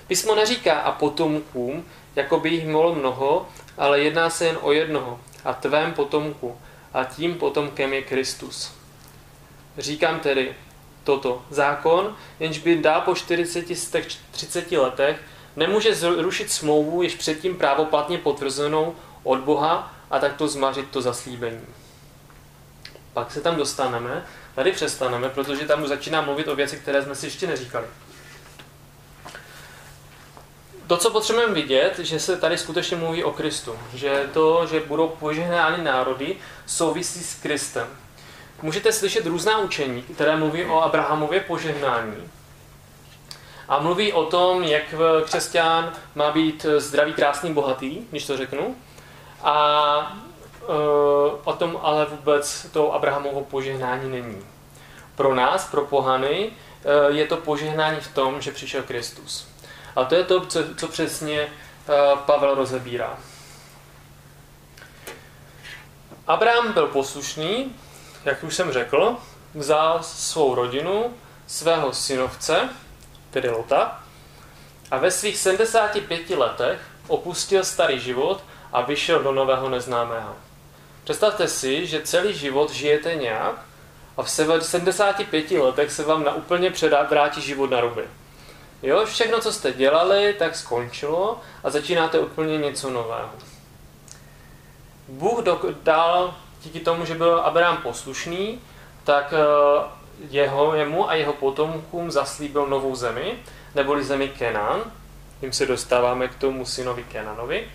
[0.07, 1.85] Písmo neříká a potomkům,
[2.17, 6.59] jako by jich bylo mnoho, ale jedná se jen o jednoho, a tvém potomku,
[6.93, 8.73] a tím potomkem je Kristus.
[9.79, 10.55] Říkám tedy,
[11.05, 11.43] toto.
[11.51, 15.21] Zákon, jenž by dál po 40 z těch 30 letech,
[15.57, 21.67] nemůže zrušit smlouvu již předtím právoplatně potvrzenou od Boha a tak to zmařit to zaslíbení.
[23.13, 27.15] Pak se tam dostaneme, tady přestaneme, protože tam už začíná mluvit o věci, které jsme
[27.15, 27.87] si ještě neříkali.
[30.87, 33.79] To, co potřebujeme vidět, že se tady skutečně mluví o Kristu.
[33.95, 36.37] Že to, že budou požehnány národy,
[36.67, 37.87] souvisí s Kristem.
[38.65, 42.31] Můžete slyšet různá učení, které mluví o Abrahamově požehnání.
[43.69, 48.77] A mluví o tom, jak křesťan má být zdravý, krásný, bohatý, když to řeknu.
[49.43, 50.17] A
[50.65, 54.43] Eh, o tom ale vůbec to Abrahamovo požehnání není.
[55.17, 56.53] Pro nás, pro pohany,
[56.85, 59.49] eh, je to požehnání v tom, že přišel Kristus.
[59.97, 61.49] A to je to, co, co přesně eh,
[62.27, 63.19] Pavel rozebírá.
[66.27, 67.77] Abraham byl poslušný,
[68.25, 69.17] jak už jsem řekl,
[69.55, 71.15] vzal svou rodinu,
[71.47, 72.69] svého synovce,
[73.31, 74.01] tedy Lota,
[74.91, 80.37] a ve svých 75 letech opustil starý život a vyšel do nového neznámého.
[81.05, 83.55] Představte si, že celý život žijete nějak
[84.17, 88.05] a v 75 letech se vám na úplně předá, vrátí život na ruby.
[88.83, 93.31] Jo, všechno, co jste dělali, tak skončilo a začínáte úplně něco nového.
[95.09, 95.43] Bůh
[95.83, 98.61] dal díky tomu, že byl Abraham poslušný,
[99.05, 99.89] tak eh,
[100.31, 103.39] jeho, jemu a jeho potomkům zaslíbil novou zemi,
[103.75, 104.81] neboli zemi Kenan.
[105.41, 107.69] Tím se dostáváme k tomu synovi Kenanovi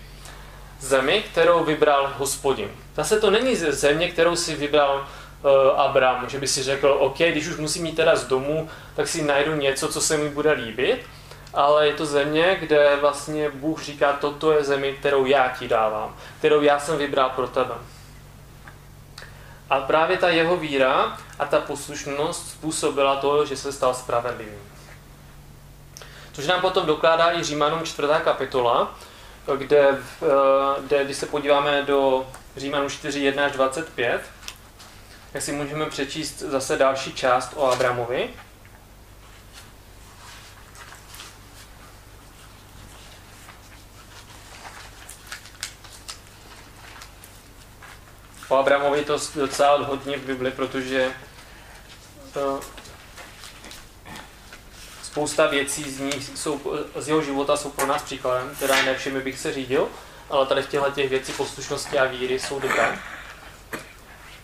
[0.80, 2.70] zemi, kterou vybral hospodin.
[2.94, 5.06] Zase to není země, kterou si vybral
[5.42, 9.08] uh, Abram, že by si řekl, OK, když už musím jít teda z domu, tak
[9.08, 11.06] si najdu něco, co se mi bude líbit,
[11.54, 16.16] ale je to země, kde vlastně Bůh říká, toto je zemi, kterou já ti dávám,
[16.38, 17.74] kterou já jsem vybral pro tebe.
[19.70, 24.58] A právě ta jeho víra a ta poslušnost způsobila to, že se stal spravedlivým.
[26.32, 28.08] Což nám potom dokládá i Římanům 4.
[28.24, 28.94] kapitola,
[29.56, 34.20] kde, eh, kde když se podíváme do Římanů 4, 1 až 25,
[35.32, 38.30] tak si můžeme přečíst zase další část o Abramovi.
[48.50, 51.12] O Abramovi to docela hodně v Bibli, protože
[52.32, 52.60] to,
[55.02, 56.60] spousta věcí z, ní jsou,
[56.96, 59.88] z jeho života jsou pro nás příkladem, teda ne všemi bych se řídil,
[60.30, 62.98] ale tady v těchto těch věcí poslušnosti a víry jsou dobré.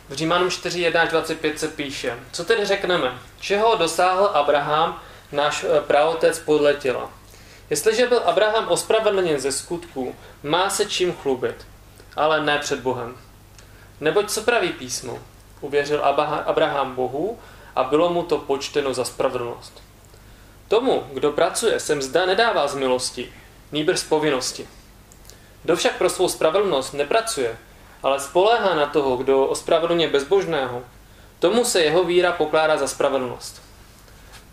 [0.08, 5.64] V Římanům 4, 1 až 25 se píše, co tedy řekneme, čeho dosáhl Abraham, náš
[5.64, 7.10] eh, pravotec podle těla.
[7.70, 11.66] Jestliže byl Abraham ospravedlněn ze skutků, má se čím chlubit,
[12.16, 13.25] ale ne před Bohem.
[14.00, 15.18] Neboť co praví písmo?
[15.60, 16.04] Uvěřil
[16.46, 17.38] Abraham Bohu
[17.76, 19.82] a bylo mu to počteno za spravedlnost.
[20.68, 23.32] Tomu, kdo pracuje, se mzda nedává z milosti,
[23.72, 24.68] nýbrž z povinnosti.
[25.62, 27.58] Kdo však pro svou spravedlnost nepracuje,
[28.02, 30.82] ale spoléhá na toho, kdo ospravedlně bezbožného,
[31.38, 33.62] tomu se jeho víra pokládá za spravedlnost.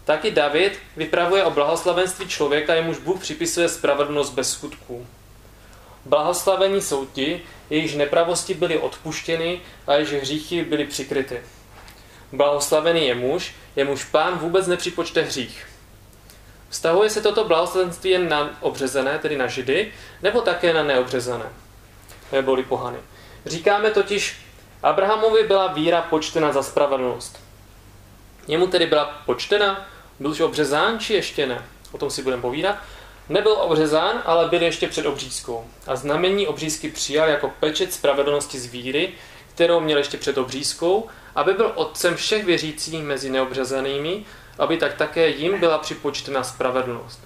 [0.05, 5.07] Taky David vypravuje o blahoslavenství člověka, jemuž Bůh připisuje spravedlnost bez skutků.
[6.05, 11.41] Blahoslavení jsou ti, jejichž nepravosti byly odpuštěny a jejichž hříchy byly přikryty.
[12.31, 15.67] Blahoslavený je muž, jemuž pán vůbec nepřipočte hřích.
[16.69, 21.45] Vztahuje se toto blahoslavenství jen na obřezené, tedy na židy, nebo také na neobřezané,
[22.31, 22.97] neboli pohany.
[23.45, 24.37] Říkáme totiž,
[24.83, 27.39] Abrahamovi byla víra počtena za spravedlnost.
[28.47, 29.85] Němu tedy byla počtena,
[30.19, 31.65] byl už obřezán, či ještě ne?
[31.91, 32.75] O tom si budeme povídat.
[33.29, 35.65] Nebyl obřezán, ale byl ještě před obřízkou.
[35.87, 39.13] A znamení obřízky přijal jako pečet spravedlnosti z víry,
[39.55, 44.25] kterou měl ještě před obřízkou, aby byl otcem všech věřících mezi neobřezanými,
[44.59, 47.19] aby tak také jim byla připočtena spravedlnost.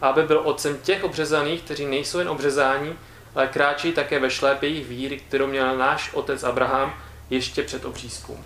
[0.00, 2.92] A aby byl otcem těch obřezaných, kteří nejsou jen obřezáni,
[3.34, 6.94] ale kráčí také ve šlépě jejich víry, kterou měl náš otec Abraham
[7.30, 8.38] ještě před obřízkou.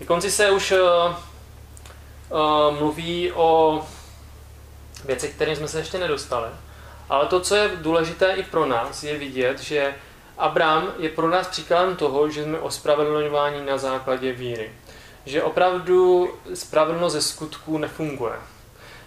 [0.00, 0.78] Na konci se už uh,
[2.30, 3.80] uh, mluví o
[5.04, 6.48] věcech, kterým jsme se ještě nedostali.
[7.08, 9.94] Ale to, co je důležité i pro nás, je vidět, že
[10.38, 14.70] Abraham je pro nás příkladem toho, že jsme ospravedlňováni na základě víry
[15.26, 18.32] že opravdu spravedlnost ze skutků nefunguje.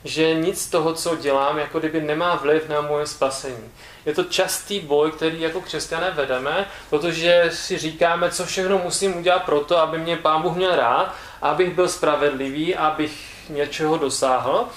[0.03, 3.71] Že nic z toho, co dělám, jako kdyby nemá vliv na moje spasení.
[4.05, 9.43] Je to častý boj, který jako křesťané vedeme, protože si říkáme, co všechno musím udělat
[9.43, 14.67] pro to, aby mě Pán Bůh měl rád, abych byl spravedlivý, abych něčeho dosáhl.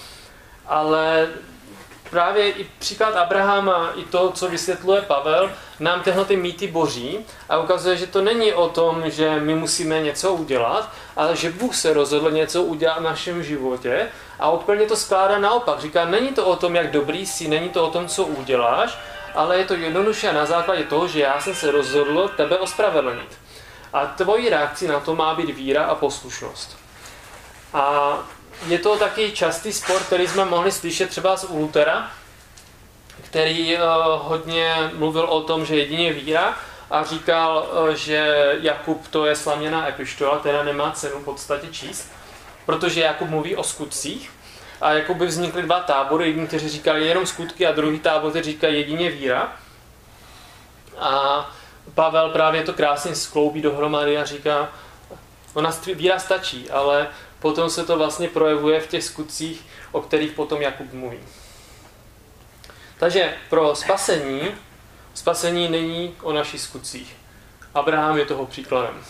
[0.71, 1.29] Ale
[2.11, 7.59] právě i příklad Abrahama, i to, co vysvětluje Pavel, nám tyhle ty mýty boří a
[7.59, 11.93] ukazuje, že to není o tom, že my musíme něco udělat, ale že Bůh se
[11.93, 15.81] rozhodl něco udělat v našem životě a úplně to skládá naopak.
[15.81, 18.99] Říká, není to o tom, jak dobrý jsi, není to o tom, co uděláš,
[19.35, 23.39] ale je to jednoduše na základě toho, že já jsem se rozhodl tebe ospravedlnit.
[23.93, 26.79] A tvojí reakcí na to má být víra a poslušnost.
[27.75, 28.19] A
[28.67, 32.11] je to taky častý spor, který jsme mohli slyšet třeba z Lutera,
[33.23, 33.83] který uh,
[34.15, 36.55] hodně mluvil o tom, že jedině víra
[36.91, 42.13] a říkal, uh, že Jakub to je slaměná epištola, která nemá cenu v podstatě číst,
[42.67, 44.31] protože Jakub mluví o skutcích
[44.81, 48.51] a jako by vznikly dva tábory, jedni, kteří říkali jenom skutky a druhý tábor, kteří
[48.51, 49.53] říkají jedině víra.
[50.99, 51.51] A
[51.95, 54.69] Pavel právě to krásně skloubí dohromady a říká,
[55.55, 57.09] ona víra stačí, ale
[57.41, 61.19] potom se to vlastně projevuje v těch skutcích, o kterých potom Jakub mluví.
[62.99, 64.41] Takže pro spasení,
[65.15, 67.17] spasení není o našich skutcích.
[67.75, 69.05] Abraham je toho příkladem.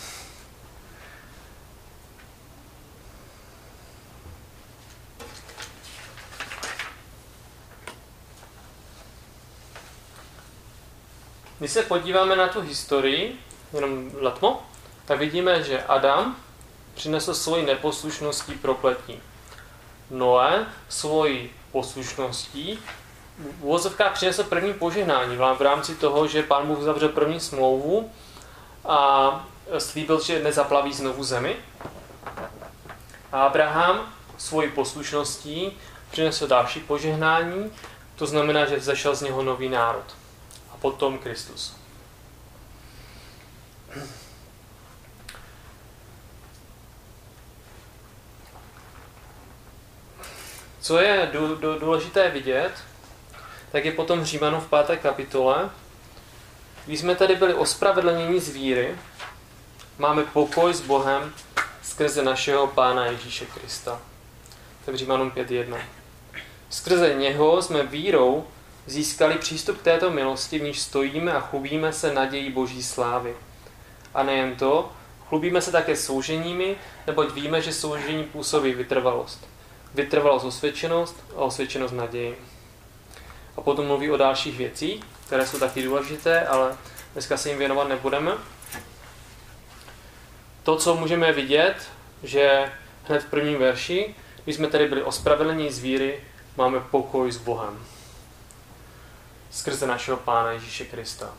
[11.58, 13.40] Když se podíváme na tu historii,
[13.72, 14.62] jenom letmo,
[15.04, 16.36] tak vidíme, že Adam
[16.94, 19.20] přinesl svoji neposlušností prokletí.
[20.10, 22.78] Noé svoji poslušností
[23.38, 28.12] v úvozovkách přinesl první požehnání v rámci toho, že pán Bůh zavřel první smlouvu
[28.84, 29.46] a
[29.78, 31.56] slíbil, že nezaplaví znovu zemi.
[33.32, 35.72] A Abraham svoji poslušností
[36.10, 37.72] přinesl další požehnání,
[38.16, 40.04] to znamená, že zašel z něho nový národ
[40.80, 41.76] potom Kristus.
[50.80, 51.30] Co je
[51.78, 52.72] důležité vidět,
[53.72, 55.70] tak je potom Římanu v páté kapitole.
[56.86, 58.96] Když jsme tady byli ospravedlněni z víry,
[59.98, 61.34] máme pokoj s Bohem
[61.82, 64.00] skrze našeho Pána Ježíše Krista.
[64.84, 65.78] To je v Římanům 5.1.
[66.70, 68.46] Skrze něho jsme vírou
[68.86, 73.34] získali přístup k této milosti, v níž stojíme a chlubíme se nadějí Boží slávy.
[74.14, 74.92] A nejen to,
[75.28, 79.49] chlubíme se také souženími, neboť víme, že soužení působí vytrvalost.
[79.94, 82.38] Vytrvalost osvědčenost a osvědčenost naději.
[83.56, 86.76] A potom mluví o dalších věcích, které jsou taky důležité, ale
[87.12, 88.32] dneska se jim věnovat nebudeme.
[90.62, 91.76] To, co můžeme vidět,
[92.22, 92.72] že
[93.04, 96.24] hned v prvním verši, když jsme tady byli ospravedlení z víry,
[96.56, 97.86] máme pokoj s Bohem
[99.50, 101.30] skrze našeho Pána Ježíše Krista.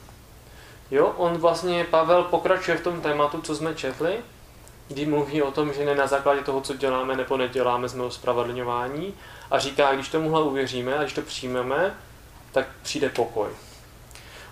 [0.92, 4.18] Jo, on vlastně, Pavel pokračuje v tom tématu, co jsme četli,
[4.92, 9.14] kdy mluví o tom, že ne na základě toho, co děláme nebo neděláme, jsme ospravedlňování
[9.52, 11.96] a říká, když tomuhle uvěříme a když to přijmeme,
[12.52, 13.50] tak přijde pokoj.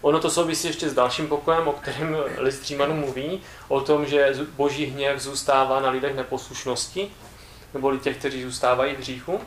[0.01, 4.35] Ono to souvisí ještě s dalším pokojem, o kterém list Římanů mluví, o tom, že
[4.55, 7.11] boží hněv zůstává na lidech neposlušnosti,
[7.73, 9.39] nebo těch, kteří zůstávají v hříchu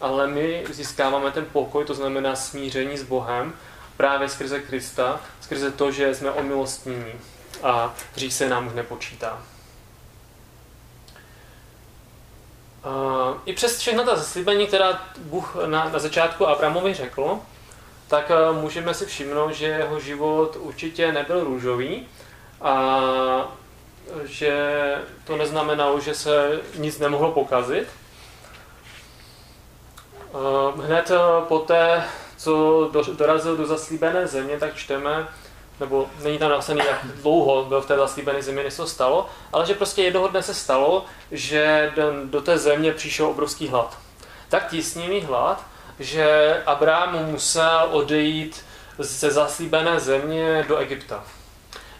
[0.00, 3.54] ale my získáváme ten pokoj, to znamená smíření s Bohem,
[3.96, 7.12] právě skrze Krista, skrze to, že jsme omilostnění
[7.62, 9.42] a hřích se nám už nepočítá.
[13.46, 17.38] I přes všechna ta zaslíbení, která Bůh na, na začátku Abrahamovi řekl,
[18.08, 22.08] tak můžeme si všimnout, že jeho život určitě nebyl růžový
[22.62, 23.02] a
[24.24, 24.78] že
[25.24, 27.88] to neznamenalo, že se nic nemohlo pokazit,
[30.36, 32.04] Eh, hned eh, poté,
[32.36, 35.28] co dorazil do zaslíbené země, tak čteme,
[35.80, 39.66] nebo není tam napsaný, jak dlouho byl v té zaslíbené zemi, než to stalo, ale
[39.66, 41.92] že prostě jednoho dne se stalo, že
[42.24, 43.98] do té země přišel obrovský hlad.
[44.48, 45.64] Tak tísnivý hlad,
[45.98, 48.64] že Abraham musel odejít
[48.98, 51.24] ze zaslíbené země do Egypta.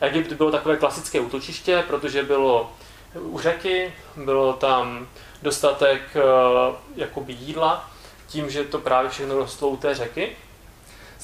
[0.00, 2.72] Egypt bylo takové klasické útočiště, protože bylo
[3.20, 5.08] u řeky, bylo tam
[5.42, 7.90] dostatek uh, jakoby jídla,
[8.26, 10.36] tím, že to právě všechno rostlo u té řeky.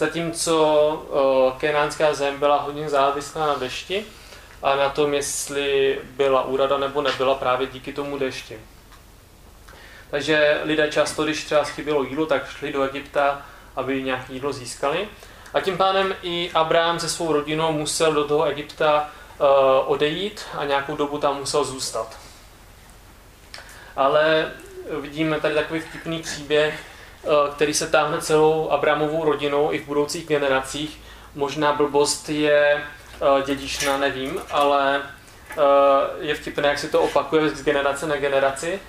[0.03, 0.57] Zatímco
[1.53, 4.05] uh, kenánská zem byla hodně závislá na dešti
[4.63, 8.59] a na tom, jestli byla úrada nebo nebyla právě díky tomu dešti.
[10.11, 13.43] Takže lidé často, když třeba chybělo jídlo, tak šli do Egypta,
[13.77, 15.09] aby nějaké jídlo získali.
[15.55, 19.47] A tím pádem i Abraham se svou rodinou musel do toho Egypta uh,
[19.87, 22.19] odejít a nějakou dobu tam musel zůstat.
[23.97, 24.53] Ale
[25.01, 26.92] vidíme tady takový vtipný příběh, Eh,
[27.55, 31.01] který se táhne celou Abramovou rodinou i v budoucích generacích.
[31.35, 35.01] Možná blbost je eh, dědičná, nevím, ale
[35.51, 35.63] eh,
[36.21, 38.81] je vtipné, jak se to opakuje z generace na generaci.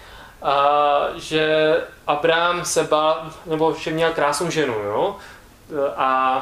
[0.42, 1.76] A že
[2.08, 5.16] Abraham se bál, nebo že měl krásnou ženu, jo?
[5.96, 6.42] A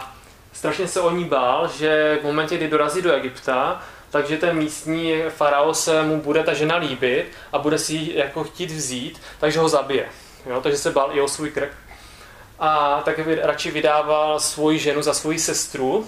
[0.54, 5.22] strašně se o ní bál, že v momentě, kdy dorazí do Egypta, takže ten místní
[5.30, 9.60] farao se mu bude ta žena líbit a bude si ji jako chtít vzít, takže
[9.60, 10.10] ho zabije.
[10.46, 10.62] Jo?
[10.62, 11.72] Takže se bál i o svůj krk.
[12.60, 16.08] a tak radši vydával svoji ženu za svoji sestru.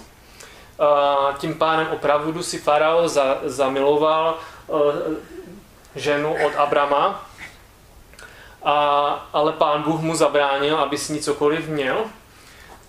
[1.38, 3.08] Tím pádem opravdu si farao
[3.44, 4.38] zamiloval
[5.96, 7.26] ženu od Abrama,
[8.64, 8.74] a,
[9.32, 12.04] ale pán Bůh mu zabránil, aby s ní cokoliv měl.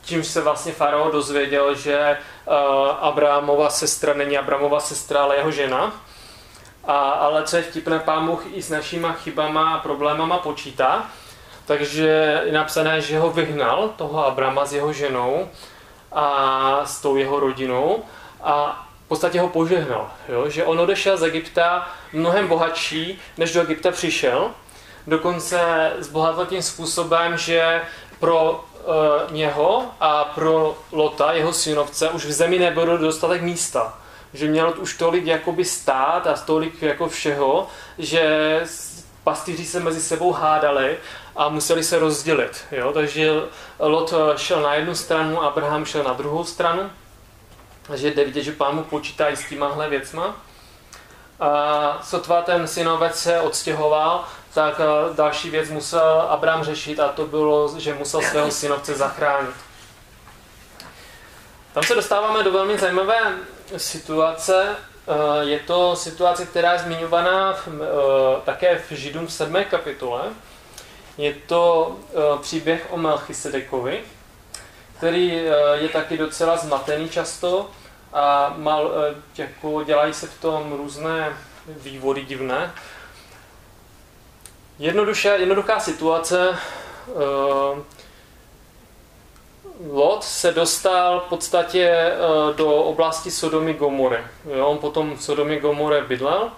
[0.05, 2.53] Čímž se vlastně farao dozvěděl, že uh,
[2.99, 5.93] Abrahamova sestra není Abrahamova sestra, ale jeho žena.
[6.83, 11.09] A, ale co je vtipné, pán Bůh i s našima chybama a problémama počítá.
[11.65, 15.49] Takže je napsané, že ho vyhnal, toho Abrama s jeho ženou
[16.11, 18.03] a s tou jeho rodinou
[18.43, 20.11] a v podstatě ho požehnal.
[20.29, 20.49] Jo?
[20.49, 24.51] Že on odešel z Egypta mnohem bohatší, než do Egypta přišel.
[25.07, 27.81] Dokonce zbohatl tím způsobem, že
[28.19, 33.97] pro uh, něho a pro Lota, jeho synovce, už v zemi nebylo dostatek místa.
[34.33, 38.61] Že měl už tolik jakoby stát a tolik jako všeho, že
[39.23, 40.97] pastýři se mezi sebou hádali
[41.35, 42.65] a museli se rozdělit.
[42.71, 42.91] Jo?
[42.91, 43.31] Takže
[43.79, 46.89] Lot šel na jednu stranu, Abraham šel na druhou stranu.
[47.87, 50.35] Takže jde vidět, že pán mu počítá i s těmahle věcma.
[51.39, 54.23] A sotva ten synovec se odstěhoval,
[54.53, 59.55] tak eh, další věc musel Abraham řešit a to bylo, že musel svého synovce zachránit.
[61.73, 63.37] Tam se dostáváme do velmi zajímavé
[63.77, 64.75] situace.
[65.07, 69.65] Eh, je to situace, která je zmiňovaná v, eh, také v Židům v 7.
[69.65, 70.21] kapitole.
[71.17, 71.95] Je to
[72.41, 74.01] příběh o Melchisedekovi,
[74.97, 75.27] který
[75.73, 77.69] je taky docela zmatený často
[78.13, 78.91] a mal,
[79.37, 81.37] jako dělají se v tom různé
[81.67, 82.73] vývody divné.
[84.79, 86.57] Jednoduše, jednoduchá situace.
[89.91, 92.13] Lot se dostal v podstatě
[92.55, 94.23] do oblasti Sodomy Gomory.
[94.57, 96.51] Jo, on potom v Sodomy Gomore bydlel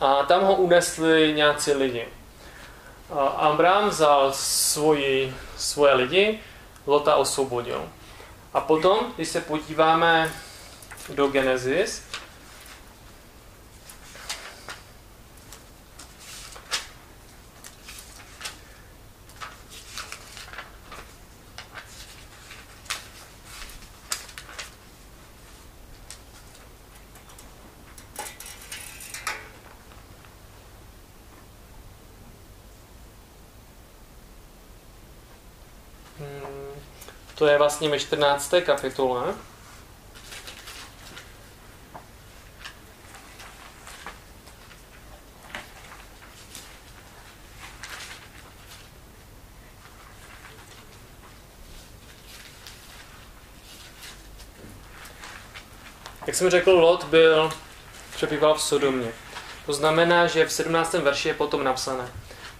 [0.00, 2.08] a tam ho unesli nějací lidi.
[3.36, 6.40] Abraham vzal svoji, svoje lidi,
[6.86, 7.88] Lota osvobodil.
[8.54, 10.32] A potom, když se podíváme
[11.14, 12.07] do Genesis,
[37.38, 38.54] To je vlastně ve 14.
[38.64, 39.34] kapitole.
[56.26, 57.52] Jak jsem řekl, Lot byl,
[58.14, 59.12] přebýval v Sodomě.
[59.66, 60.92] To znamená, že v 17.
[60.92, 62.12] verši je potom napsané.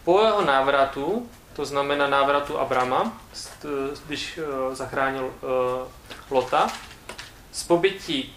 [0.04, 3.20] Po jeho návratu to znamená návratu Abrama,
[4.06, 5.88] když eh, zachránil eh,
[6.30, 6.68] Lota,
[7.52, 8.36] z pobytí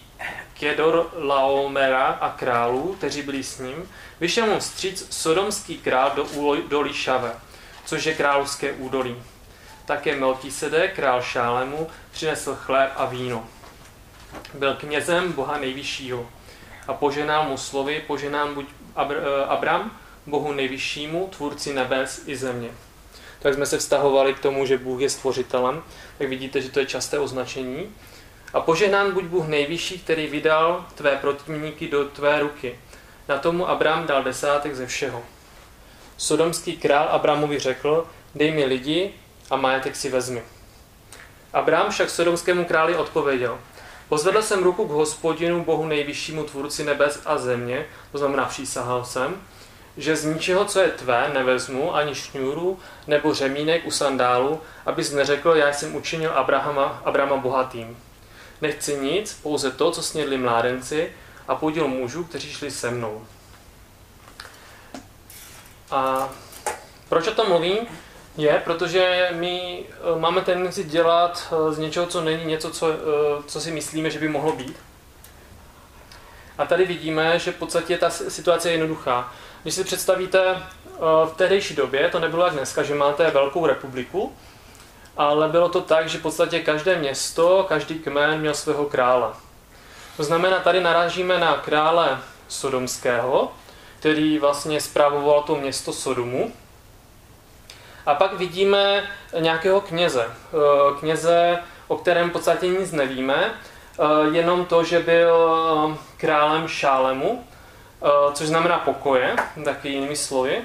[0.58, 6.92] Kedor Laomera a králů, kteří byli s ním, vyšel mu vstříc sodomský král do údolí
[6.92, 7.32] Šave,
[7.84, 9.16] což je královské údolí.
[9.84, 13.48] Také Melkisede, král Šálemu, přinesl chléb a víno.
[14.54, 16.30] Byl knězem Boha nejvyššího
[16.88, 18.66] a poženal mu slovy, poženám buď
[18.96, 19.90] eh, Abram,
[20.26, 22.70] Bohu nejvyššímu, tvůrci nebes i země
[23.42, 25.82] tak jsme se vztahovali k tomu, že Bůh je stvořitelem,
[26.18, 27.94] tak vidíte, že to je časté označení.
[28.54, 32.78] A požehnán buď Bůh nejvyšší, který vydal tvé protivníky do tvé ruky.
[33.28, 35.22] Na tomu Abraham dal desátek ze všeho.
[36.16, 39.14] Sodomský král Abramovi řekl, dej mi lidi
[39.50, 40.42] a majetek si vezmi.
[41.52, 43.58] Abraham však sodomskému králi odpověděl,
[44.08, 49.40] pozvedl jsem ruku k hospodinu, Bohu nejvyššímu tvůrci nebes a země, to znamená přísahal jsem,
[49.96, 55.50] že z ničeho, co je tvé, nevezmu ani šňůru nebo řemínek u sandálu, abys neřekl,
[55.50, 57.98] já jsem učinil Abrahama, Abrahama bohatým.
[58.60, 61.12] Nechci nic, pouze to, co snědli mládenci
[61.48, 63.26] a podíl mužů, kteří šli se mnou.
[65.90, 66.28] A
[67.08, 67.78] proč o tom mluvím?
[68.36, 72.96] Je, protože my eh, máme tendenci dělat eh, z něčeho, co není něco, co, eh,
[73.46, 74.76] co si myslíme, že by mohlo být.
[76.58, 79.32] A tady vidíme, že v podstatě ta situace je jednoduchá.
[79.62, 84.32] Když si představíte eh, v tehdejší době, to nebylo jak dneska, že máte velkou republiku,
[85.16, 89.28] ale bylo to tak, že v podstatě každé město, každý kmen měl svého krále.
[90.16, 93.52] To znamená, tady narážíme na krále Sodomského,
[93.98, 96.52] který vlastně zpravoval to město Sodomu.
[98.06, 100.26] A pak vidíme nějakého kněze.
[100.26, 101.58] Eh, kněze,
[101.88, 105.36] o kterém v podstatě nic nevíme, eh, jenom to, že byl
[106.16, 107.44] králem Šálemu,
[108.32, 110.62] což znamená pokoje, taky jinými slovy.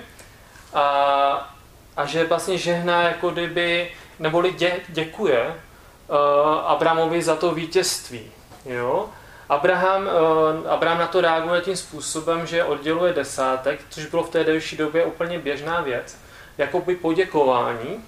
[0.73, 1.57] A
[1.97, 6.17] a že vlastně žehná jako kdyby, neboli dě, děkuje uh,
[6.65, 8.31] Abramovi za to vítězství.
[8.65, 9.09] Jo?
[9.49, 14.43] Abraham, uh, Abraham na to reaguje tím způsobem, že odděluje desátek, což bylo v té
[14.43, 16.17] delší době úplně běžná věc,
[16.57, 18.05] jako by poděkování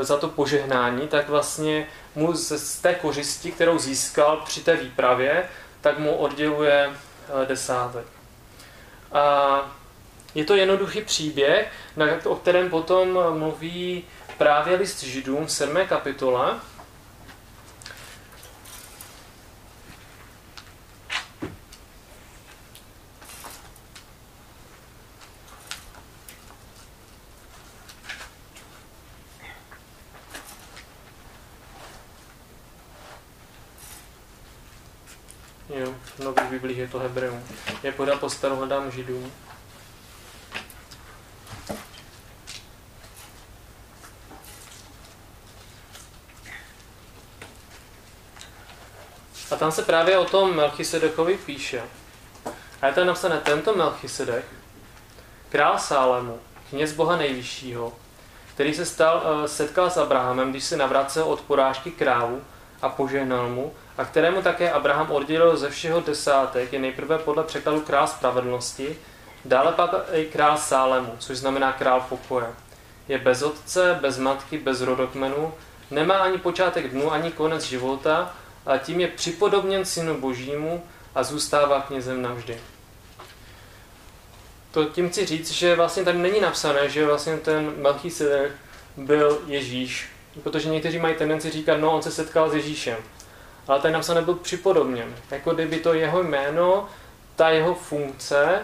[0.00, 5.48] za to požehnání, tak vlastně mu z té kořisti, kterou získal při té výpravě,
[5.80, 6.90] tak mu odděluje
[7.46, 8.19] desátek.
[9.12, 9.76] A
[10.34, 11.72] je to jednoduchý příběh,
[12.24, 14.04] o kterém potom mluví
[14.38, 15.76] právě list Židům v 7.
[15.86, 16.60] kapitole.
[35.74, 37.42] Jo, v nových biblích je to Hebreum.
[37.82, 39.32] Jak ho po hledám Židům.
[49.50, 51.82] A tam se právě o tom Melchisedekovi píše.
[52.82, 54.44] A je to napsané tento Melchisedek,
[55.48, 56.40] král Sálemu,
[56.70, 57.92] kněz Boha nejvyššího,
[58.54, 62.42] který se stal, eh, setkal s Abrahamem, když se navracel od porážky krávu
[62.82, 67.80] a požehnal mu, a kterému také Abraham oddělil ze všeho desátek, je nejprve podle překladu
[67.80, 68.98] král spravedlnosti,
[69.44, 72.46] dále pak i král Sálemu, což znamená král pokoje.
[73.08, 75.54] Je bez otce, bez matky, bez rodokmenu,
[75.90, 78.34] nemá ani počátek dnu, ani konec života
[78.66, 80.84] a tím je připodobněn synu božímu
[81.14, 82.60] a zůstává knězem navždy.
[84.70, 88.52] To tím chci říct, že vlastně tady není napsané, že vlastně ten Melchisedek
[88.96, 90.08] byl Ježíš,
[90.42, 92.96] protože někteří mají tendenci říkat, no on se setkal s Ježíšem.
[93.68, 95.14] Ale tady napsané byl připodobněn.
[95.30, 96.88] Jako kdyby to jeho jméno,
[97.36, 98.60] ta jeho funkce,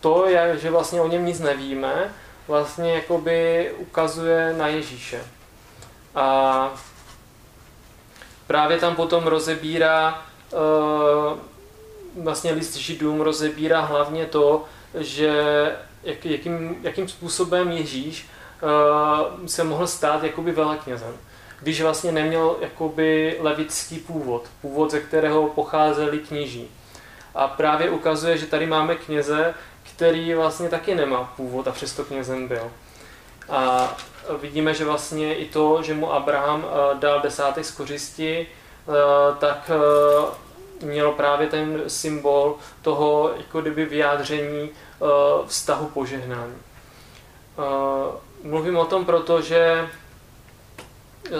[0.00, 2.14] to, že vlastně o něm nic nevíme,
[2.48, 5.24] vlastně jakoby ukazuje na Ježíše.
[6.14, 6.70] A
[8.46, 10.22] právě tam potom rozebírá
[10.52, 11.38] uh,
[12.24, 14.64] vlastně list židům rozebírá hlavně to,
[14.94, 15.32] že
[16.02, 18.26] jak, jakým, jakým způsobem Ježíš
[18.62, 21.14] uh, se mohl stát jakoby veleknězem.
[21.60, 26.68] Když vlastně neměl jakoby levický původ, původ, ze kterého pocházeli kněží.
[27.34, 29.54] A právě ukazuje, že tady máme kněze,
[29.94, 32.70] který vlastně taky nemá původ a přesto knězem byl.
[33.48, 33.96] A
[34.40, 38.92] vidíme, že vlastně i to, že mu Abraham eh, dal desátek z kořisti, eh,
[39.38, 44.70] tak eh, mělo právě ten symbol toho jako kdyby vyjádření
[45.46, 46.54] vztahu požehnání.
[48.42, 49.88] Mluvím o tom proto, že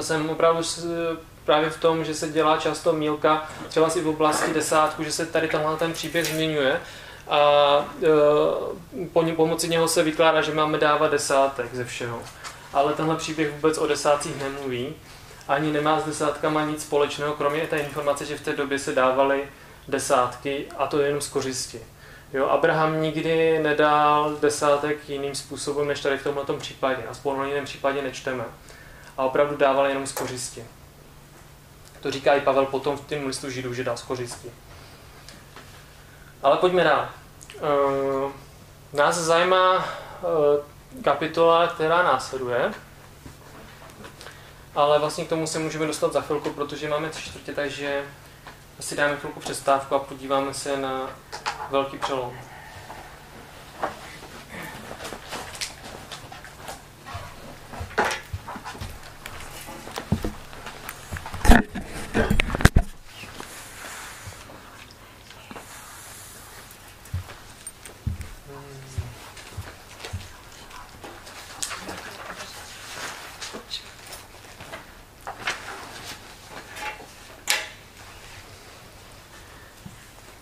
[0.01, 0.63] jsem opravdu
[1.45, 5.27] právě v tom, že se dělá často mílka, třeba si v oblasti desátku, že se
[5.27, 6.81] tady tenhle ten příběh zmiňuje
[7.29, 7.41] a
[9.13, 12.23] po pomoci něho se vykládá, že máme dávat desátek ze všeho
[12.73, 14.95] ale tenhle příběh vůbec o desátcích nemluví.
[15.49, 19.49] Ani nemá s desátkama nic společného, kromě té informace, že v té době se dávaly
[19.89, 21.81] desátky a to jenom z kořisti.
[22.33, 27.03] Jo, Abraham nikdy nedal desátek jiným způsobem, než tady v tomhle případě.
[27.11, 28.45] Aspoň v jiném případě nečteme.
[29.19, 30.65] A opravdu dával jenom z kořisti.
[32.01, 34.53] To říká i Pavel potom v tom listu Židů, že dal z kořisti.
[36.43, 37.09] Ale pojďme dál.
[38.25, 38.33] Uh,
[38.93, 39.83] nás zajímá uh,
[41.03, 42.73] kapitola, která následuje.
[44.75, 48.05] Ale vlastně k tomu se můžeme dostat za chvilku, protože máme tři čtvrtě, takže
[48.81, 51.11] si dáme chvilku přestávku a podíváme se na
[51.71, 52.48] velký přelom.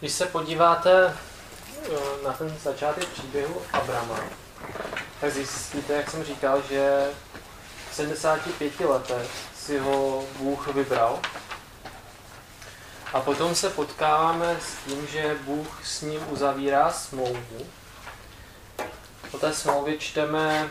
[0.07, 4.21] Když se podíváte eh, na ten začátek příběhu Abrama,
[5.21, 7.07] tak zjistíte, jak jsem říkal, že
[7.91, 11.21] v 75 letech si ho Bůh vybral.
[13.13, 17.67] A potom se potkáváme s tím, že Bůh s ním uzavírá smlouvu.
[19.33, 20.71] O té smlouvě čteme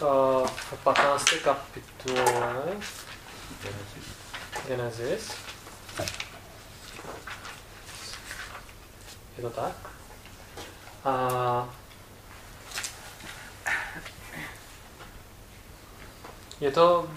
[0.00, 1.24] uh, v 15.
[1.44, 2.62] kapitole
[4.68, 5.45] Genesis.
[9.36, 9.72] Je to tak?
[11.04, 11.68] A
[16.60, 17.08] je to,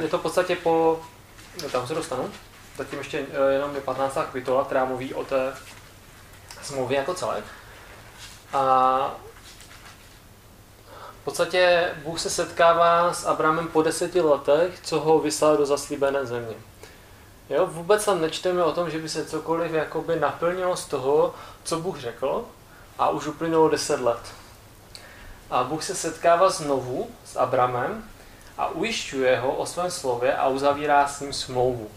[0.00, 1.00] je to v podstatě po,
[1.62, 2.30] no, tam se dostanu,
[2.76, 4.14] zatím ještě eh, jenom je 15.
[4.14, 5.54] kapitola, která mluví o té
[6.62, 7.44] smlouvě jako celek.
[8.52, 9.14] A
[11.20, 16.26] V podstatě Bůh se setkává s Abrahamem po deseti letech, co ho vyslal do zaslíbené
[16.26, 16.54] země.
[17.50, 21.34] Jo, vůbec tam nečteme o tom, že by se cokoliv jakoby naplnilo z toho,
[21.64, 22.44] co Bůh řekl
[22.98, 24.20] a už uplynulo deset let.
[25.50, 28.04] A Bůh se setkává znovu s Abramem
[28.58, 31.90] a ujišťuje ho o svém slově a uzavírá s ním smlouvu.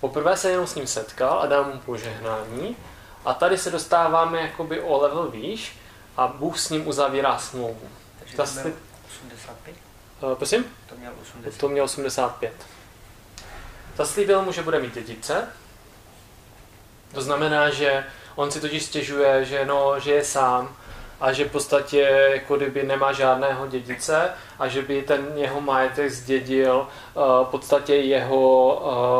[0.00, 2.76] Poprvé se jenom s ním setkal a dal mu požehnání
[3.24, 5.76] a tady se dostáváme jakoby o level výš
[6.16, 7.88] a Bůh s ním uzavírá smlouvu.
[8.18, 9.76] Takže Ta to měl 85?
[10.22, 10.64] Uh, prosím?
[10.88, 11.60] To měl 80.
[11.60, 12.52] To měl 85.
[14.00, 15.48] Zaslíbil mu, že bude mít dědice.
[17.14, 20.76] To znamená, že on si totiž stěžuje, že, no, že je sám
[21.20, 22.00] a že v podstatě
[22.32, 26.76] jako kdyby nemá žádného dědice a že by ten jeho majetek zdědil
[27.14, 28.74] uh, v podstatě jeho,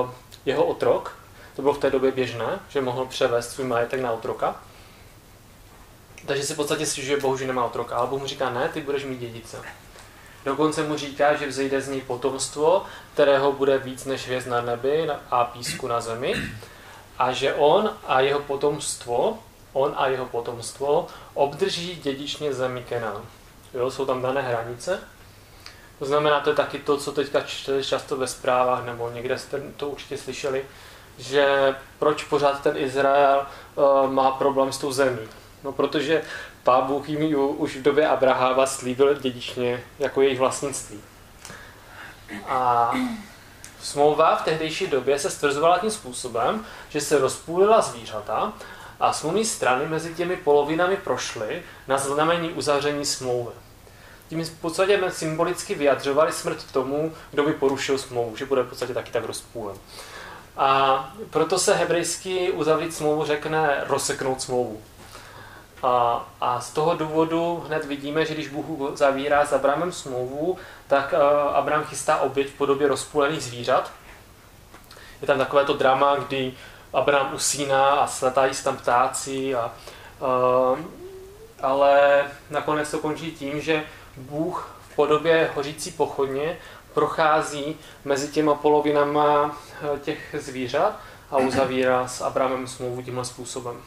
[0.05, 0.11] uh,
[0.45, 1.17] jeho otrok.
[1.57, 4.57] To bylo v té době běžné, že mohl převést svůj majetek na otroka.
[6.27, 7.97] Takže si v podstatě stěžuje Bohu, že nemá otroka.
[7.97, 9.57] Ale Bůh mu říká, ne, ty budeš mít dědice.
[10.45, 15.11] Dokonce mu říká, že vzejde z něj potomstvo, kterého bude víc než hvězd na nebi
[15.31, 16.35] a písku na zemi.
[17.19, 19.39] A že on a jeho potomstvo,
[19.73, 23.23] on a jeho potomstvo obdrží dědičně zemi Kenan.
[23.75, 25.01] Jo, jsou tam dané hranice.
[25.99, 29.63] To znamená, to je taky to, co teďka čtete často ve zprávách, nebo někde jste
[29.77, 30.65] to určitě slyšeli,
[31.19, 35.29] že proč pořád ten Izrael uh, má problém s tou zemí.
[35.65, 36.23] No protože
[36.65, 41.01] Pán Bůh jim ji už v době Abraháma slíbil dědičně jako jejich vlastnictví.
[42.49, 42.93] A
[43.83, 48.53] smlouva v tehdejší době se stvrzovala tím způsobem, že se rozpůlila zvířata
[49.01, 53.53] a smluvní strany mezi těmi polovinami prošly na znamení uzavření smlouvy.
[54.29, 58.95] Tím v podstatě symbolicky vyjadřovali smrt tomu, kdo by porušil smlouvu, že bude v podstatě
[58.95, 59.77] taky tak rozpůlen.
[60.57, 64.83] A proto se hebrejsky uzavřít smlouvu řekne rozseknout smlouvu.
[65.83, 71.13] A, a z toho důvodu hned vidíme, že když Bůh zavírá s Abrahamem smlouvu, tak
[71.13, 73.93] uh, Abraham chystá oběť v podobě rozpůlených zvířat.
[75.21, 76.55] Je tam takové to drama, kdy
[76.93, 79.73] Abraham usíná a sletají se tam ptáci, a,
[80.21, 80.79] uh,
[81.63, 83.85] ale nakonec to končí tím, že
[84.17, 86.59] Bůh v podobě hořící pochodně
[86.95, 89.57] prochází mezi těma polovinama
[90.03, 90.97] těch zvířat
[91.31, 93.83] a uzavírá s Abrahamem smlouvu tímhle způsobem.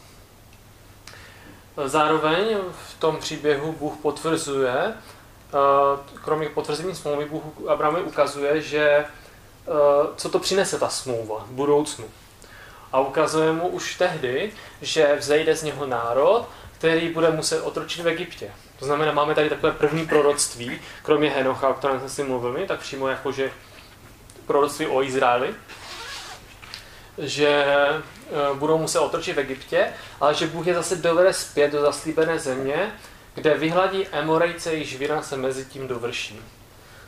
[1.85, 2.57] Zároveň
[2.87, 4.93] v tom příběhu Bůh potvrzuje,
[6.23, 9.05] kromě potvrzení smlouvy, Bůh Abrahamu ukazuje, že
[10.15, 12.05] co to přinese ta smlouva v budoucnu.
[12.91, 16.45] A ukazuje mu už tehdy, že vzejde z něho národ,
[16.77, 18.51] který bude muset otročit v Egyptě.
[18.79, 22.79] To znamená, máme tady takové první proroctví, kromě Henocha, o kterém jsme si mluvili, tak
[22.79, 23.51] přímo jakože
[24.47, 25.53] proroctví o Izraeli,
[27.17, 27.65] že
[28.53, 29.87] budou muset otročit v Egyptě,
[30.21, 32.91] ale že Bůh je zase dovede zpět do zaslíbené země,
[33.35, 36.41] kde vyhladí Emorejce, již vina se mezi tím dovrší.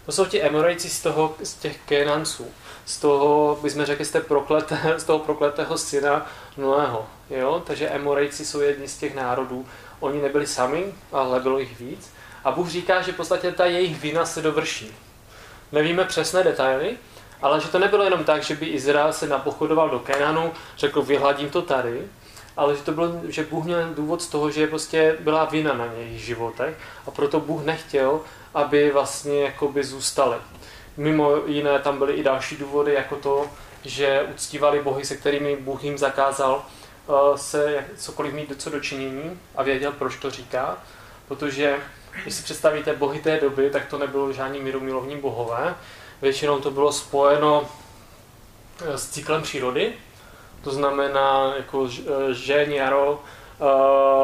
[0.05, 2.47] To jsou ti Emorejci z, toho, z těch Kénanců,
[2.85, 6.25] z toho, bychom řekli, z, té prokleté, z toho prokletého syna
[6.57, 7.07] Noého.
[7.29, 7.63] Jo?
[7.67, 9.65] Takže Emorejci jsou jedni z těch národů.
[9.99, 12.11] Oni nebyli sami, ale bylo jich víc.
[12.43, 14.95] A Bůh říká, že v podstatě ta jejich vina se dovrší.
[15.71, 16.97] Nevíme přesné detaily,
[17.41, 21.49] ale že to nebylo jenom tak, že by Izrael se napochodoval do Kenanu, řekl, vyhladím
[21.49, 22.01] to tady,
[22.57, 25.85] ale že to bylo, že Bůh měl důvod z toho, že prostě byla vina na
[25.85, 26.77] jejich životech
[27.07, 28.21] a proto Bůh nechtěl,
[28.53, 30.37] aby vlastně jakoby zůstali.
[30.97, 33.45] Mimo jiné tam byly i další důvody, jako to,
[33.83, 36.65] že uctívali bohy, se kterými Bůh jim zakázal
[37.07, 40.77] uh, se cokoliv mít co dočinění a věděl, proč to říká.
[41.27, 41.77] Protože
[42.23, 45.75] když si představíte bohy té doby, tak to nebylo žádný mírumilovní bohové.
[46.21, 47.63] Většinou to bylo spojeno
[48.95, 49.93] s cyklem přírody,
[50.63, 51.87] to znamená jako
[52.31, 53.19] žen, jaro,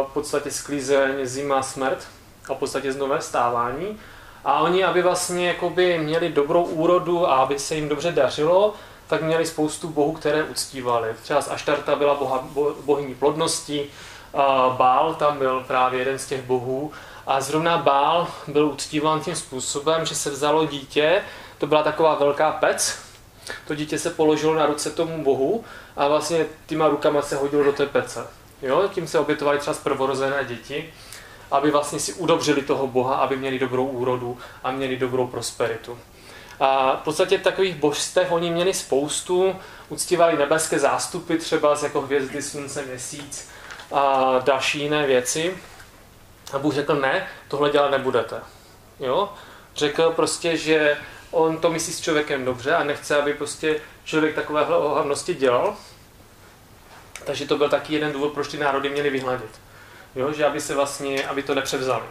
[0.09, 2.07] v podstatě sklízeň, zima, smrt
[2.49, 3.99] a v podstatě znové stávání.
[4.45, 8.73] A oni, aby vlastně jakoby měli dobrou úrodu a aby se jim dobře dařilo,
[9.07, 11.15] tak měli spoustu bohů, které uctívali.
[11.23, 13.89] Třeba z Aštarta byla boha, bo, bohyní plodnosti,
[14.77, 16.91] Bál tam byl právě jeden z těch bohů
[17.27, 21.23] a zrovna Bál byl uctíván tím způsobem, že se vzalo dítě,
[21.61, 22.99] to byla taková velká pec,
[23.67, 25.63] to dítě se položilo na ruce tomu bohu
[25.97, 28.27] a vlastně těma rukama se hodilo do té pece.
[28.61, 28.89] Jo?
[28.93, 30.93] Tím se obětovali třeba prvorozené děti,
[31.51, 35.99] aby vlastně si udobřili toho boha, aby měli dobrou úrodu a měli dobrou prosperitu.
[36.59, 39.55] A v podstatě takových božstech oni měli spoustu,
[39.89, 43.49] uctívali nebeské zástupy, třeba z jako hvězdy, slunce, měsíc
[43.91, 45.57] a další jiné věci.
[46.53, 48.41] A Bůh řekl, ne, tohle dělat nebudete.
[48.99, 49.33] Jo?
[49.75, 50.97] Řekl prostě, že
[51.31, 55.75] on to myslí s člověkem dobře a nechce, aby prostě člověk takovéhle ohavnosti dělal.
[57.25, 59.61] Takže to byl taky jeden důvod, proč ty národy měli vyhladit.
[60.15, 62.05] Jo, že aby se vlastně, aby to nepřevzali.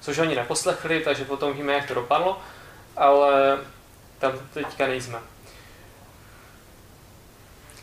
[0.00, 2.40] což oni neposlechli, takže potom víme, jak to dopadlo,
[2.96, 3.58] ale
[4.18, 5.18] tam teďka nejsme.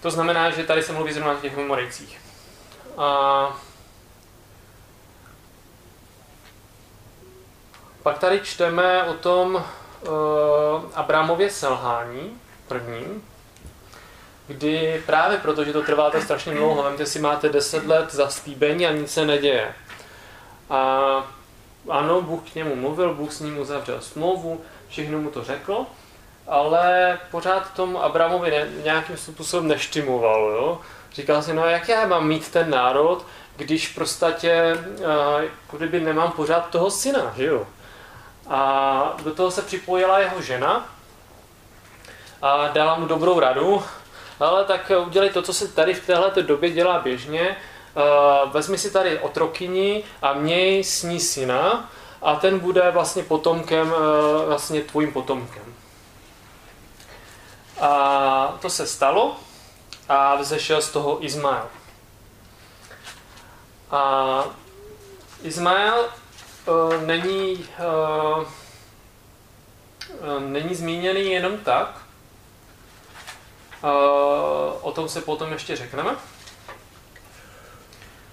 [0.02, 2.22] To znamená, že tady se mluví zrovna o těch memorejcích.
[2.98, 3.60] A
[8.04, 9.66] pak tady čteme o tom
[10.94, 13.24] Abramově selhání prvním,
[14.48, 18.88] kdy právě proto, že to trvá tak strašně dlouho, vemte si, máte 10 let zaslíbení
[18.88, 19.74] a nic se neděje.
[20.70, 21.00] A
[21.90, 25.86] ano, Bůh k němu mluvil, Bůh s ním uzavřel smlouvu, všechno mu to řekl,
[26.48, 30.42] ale pořád tomu Abramovi ne, nějakým způsobem neštimoval.
[30.42, 30.80] Jo?
[31.14, 33.26] Říkal si, no jak já mám mít ten národ,
[33.58, 34.78] když v prostatě,
[35.72, 37.68] uh, kdyby nemám pořád toho syna, že jo?
[38.52, 40.86] A do toho se připojila jeho žena
[42.42, 43.84] a dala mu dobrou radu,
[44.40, 47.58] ale tak udělej to, co se tady v téhle době dělá běžně,
[48.52, 51.90] vezmi si tady otrokyni a měj s ní syna
[52.22, 53.94] a ten bude vlastně potomkem,
[54.46, 55.76] vlastně tvým potomkem.
[57.82, 59.36] A to se stalo
[60.10, 61.68] a vzešel z toho Izmael.
[63.92, 64.44] A
[65.44, 66.06] Izmael
[67.06, 67.66] není,
[68.38, 68.44] uh,
[70.40, 72.02] není zmíněný jenom tak,
[74.82, 76.16] o tom se potom ještě řekneme.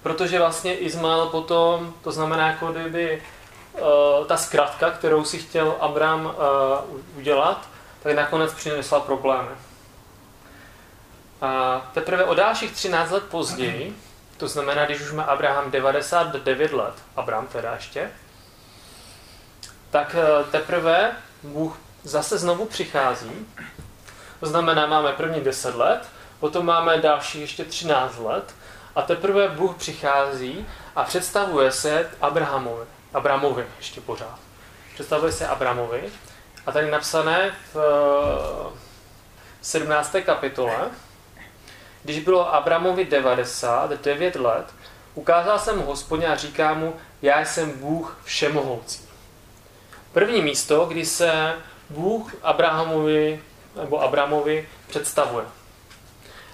[0.03, 3.23] Protože vlastně Izmael potom, to znamená jako kdyby
[4.27, 6.33] ta zkratka, kterou si chtěl Abraham uh,
[7.17, 7.67] udělat,
[8.03, 9.49] tak nakonec přinesla problémy.
[11.41, 13.95] A teprve o dalších 13 let později,
[14.37, 18.11] to znamená, když už má Abraham 99 let, Abraham teda ještě,
[19.91, 21.11] tak eh, teprve
[21.43, 23.47] Bůh zase znovu přichází.
[24.39, 26.09] To znamená, máme první 10 let,
[26.39, 28.55] potom máme další ještě 13 let
[28.95, 32.85] a teprve Bůh přichází a představuje se Abrahamovi.
[33.13, 34.39] Abrahamovi ještě pořád.
[34.93, 36.09] Představuje se Abrahamovi
[36.65, 37.79] a tady napsané v
[39.61, 40.15] 17.
[40.25, 40.89] kapitole,
[42.03, 44.65] když bylo Abramovi 99 let,
[45.15, 49.08] ukázal jsem mu hospodně a říká mu, já jsem Bůh všemohoucí.
[50.11, 51.53] První místo, kdy se
[51.89, 53.43] Bůh Abrahamovi
[53.75, 55.45] nebo Abramovi představuje.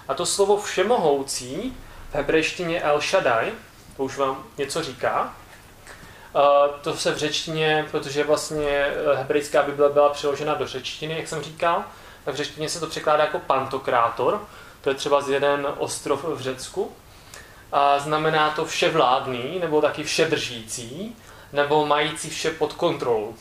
[0.08, 1.78] A to slovo všemohoucí
[2.12, 3.51] v hebrejštině El Shaddai,
[3.97, 5.34] to už vám něco říká,
[6.82, 11.41] to se v řečtině, protože vlastně eh, hebrejská Bible byla přeložena do řečtiny, jak jsem
[11.41, 11.84] říkal,
[12.26, 14.47] tak v řečtině se to překládá jako pantokrátor,
[14.82, 16.91] to je třeba z jeden ostrov v Řecku.
[17.72, 21.16] A znamená to vševládný, nebo taky všedržící,
[21.54, 23.36] nebo mající vše pod kontrolou.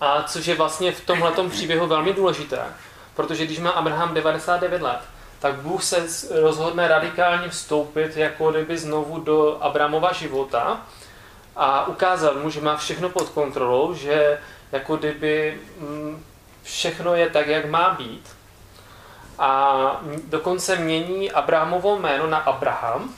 [0.00, 2.62] A což je vlastně v tomhle příběhu velmi důležité,
[3.16, 5.00] protože když má Abraham 99 let,
[5.40, 6.06] tak Bůh se
[6.40, 10.80] rozhodne radikálně vstoupit jako kdyby znovu do Abramova života
[11.56, 14.38] a ukázal mu, že má všechno pod kontrolou, že
[14.72, 16.24] jako kdyby mm,
[16.62, 18.36] všechno je tak, jak má být.
[19.38, 23.14] A dokonce mění Abrahamovo jméno na Abraham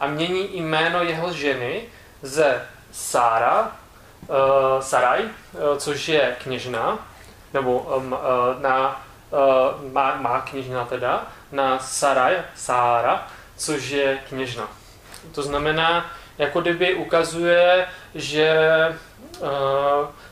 [0.00, 1.82] a mění jméno jeho ženy
[2.22, 3.76] ze Sára,
[4.28, 4.36] uh,
[4.80, 6.98] Saraj, uh, což je kněžna,
[7.54, 8.18] nebo um, uh,
[8.62, 13.26] na, uh, má, má kněžna teda, na Saraj, Sára,
[13.56, 14.68] což je kněžna.
[15.34, 18.58] To znamená, jako kdyby ukazuje, že
[19.40, 19.48] uh,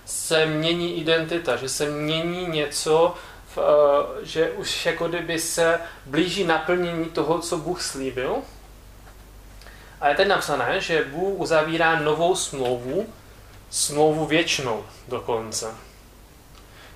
[0.05, 3.15] se mění identita, že se mění něco,
[3.55, 3.65] v, uh,
[4.23, 8.37] že už jako kdyby se blíží naplnění toho, co Bůh slíbil.
[10.01, 13.07] A je teď napsané, že Bůh uzavírá novou smlouvu,
[13.71, 15.75] smlouvu věčnou dokonce.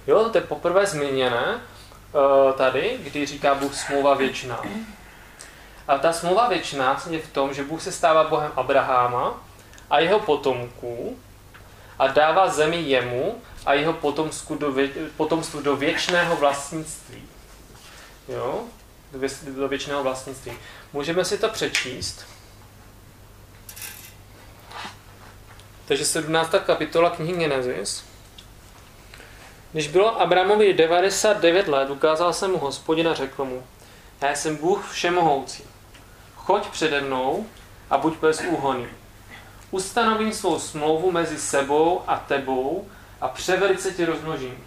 [0.07, 4.63] Jo, to je poprvé zmíněné uh, tady, kdy říká Bůh smlouva věčná.
[5.89, 9.43] A ta smlouva věčná je v tom, že Bůh se stává Bohem Abraháma
[9.91, 11.19] a jeho potomků
[11.99, 17.23] a dává zemi jemu a jeho potomstvu do, vě, potomstvu do věčného vlastnictví.
[18.29, 18.61] Jo?
[19.13, 20.53] Do, vě, do věčného vlastnictví.
[20.93, 22.27] Můžeme si to přečíst.
[25.89, 26.55] Takže 17.
[26.67, 28.05] kapitola knihy Genesis.
[29.73, 33.63] Když bylo Abramovi 99 let, ukázal jsem mu hospodina a řekl mu,
[34.21, 35.65] já jsem Bůh všemohoucí
[36.49, 37.47] choď přede mnou
[37.91, 38.89] a buď bez úhony.
[39.71, 42.89] Ustanovím svou smlouvu mezi sebou a tebou
[43.21, 44.65] a převelice ti rozmnožím.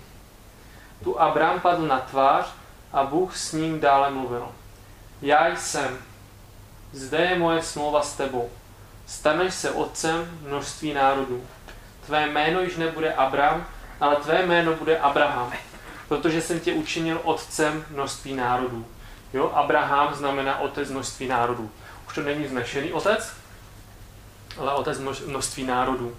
[1.04, 2.46] Tu Abram padl na tvář
[2.94, 4.48] a Bůh s ním dále mluvil.
[5.22, 5.98] Já jsem.
[6.94, 8.50] Zde je moje smlouva s tebou.
[9.12, 11.44] Staneš se otcem množství národů.
[12.06, 13.66] Tvé jméno již nebude Abram,
[14.00, 15.54] ale tvé jméno bude Abraham,
[16.08, 18.86] protože jsem tě učinil otcem množství národů.
[19.34, 21.72] Jo, Abraham znamená otec množství národů.
[22.08, 23.34] Už to není znešený otec,
[24.58, 26.18] ale otec množství národů.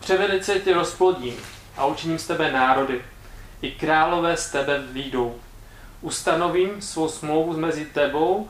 [0.00, 1.36] Převelice tě rozplodím
[1.76, 3.04] a učiním z tebe národy.
[3.62, 5.40] I králové z tebe výjdou.
[6.00, 8.48] Ustanovím svou smlouvu mezi tebou,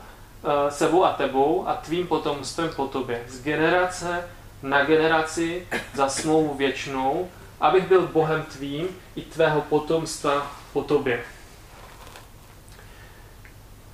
[0.69, 3.23] sebou a tebou a tvým potomstvem po tobě.
[3.27, 4.27] Z generace
[4.63, 7.29] na generaci za smlouvu věčnou,
[7.61, 11.23] abych byl Bohem tvým i tvého potomstva po tobě.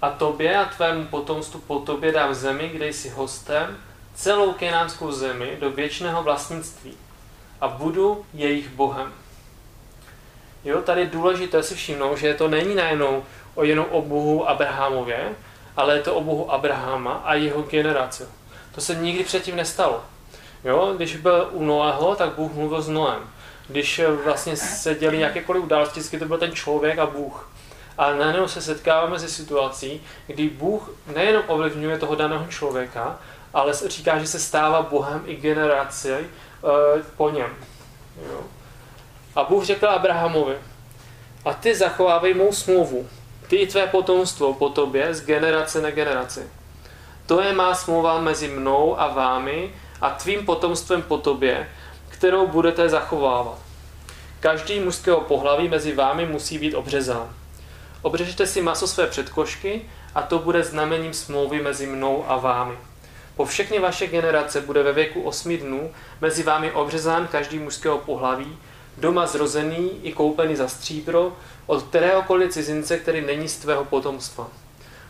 [0.02, 3.78] A tobě a tvému potomstvu po tobě dám zemi, kde jsi hostem,
[4.16, 6.98] celou kenánskou zemi do věčného vlastnictví
[7.62, 9.14] a budu jejich Bohem.
[10.66, 13.24] Jo, tady je důležité si všimnout, že to není najednou
[13.56, 15.36] o jenom o Bohu Abrahamově,
[15.78, 18.28] ale je to o Bohu Abrahama a jeho generace.
[18.76, 20.04] To se nikdy předtím nestalo.
[20.64, 23.20] Jo, když byl u Noého, tak Bůh mluvil s Noem.
[23.68, 27.50] Když vlastně se děli jakékoliv události, vždycky to byl ten člověk a Bůh.
[27.98, 33.20] A najednou se setkáváme se situací, kdy Bůh nejenom ovlivňuje toho daného člověka,
[33.54, 37.50] ale říká, že se stává Bohem i generaci uh, po něm.
[38.30, 38.42] Jo.
[39.36, 40.56] A Bůh řekl Abrahamovi,
[41.46, 43.08] a ty zachovávej mou smlouvu,
[43.48, 46.50] ty i tvé potomstvo po tobě z generace na generaci.
[47.26, 51.70] To je má smlouva mezi mnou a vámi a tvým potomstvem po tobě,
[52.10, 53.58] kterou budete zachovávat.
[54.40, 57.30] Každý mužského pohlaví mezi vámi musí být obřezán.
[58.02, 59.82] Obřežte si maso své předkošky
[60.16, 62.76] a to bude znamením smlouvy mezi mnou a vámi.
[63.36, 65.92] Po všechny vaše generace bude ve věku osmi dnů
[66.22, 68.58] mezi vámi obřezán každý mužského pohlaví,
[68.98, 71.34] doma zrozený i koupený za stříbro,
[71.66, 74.48] od kteréhokoliv cizince, který není z tvého potomstva.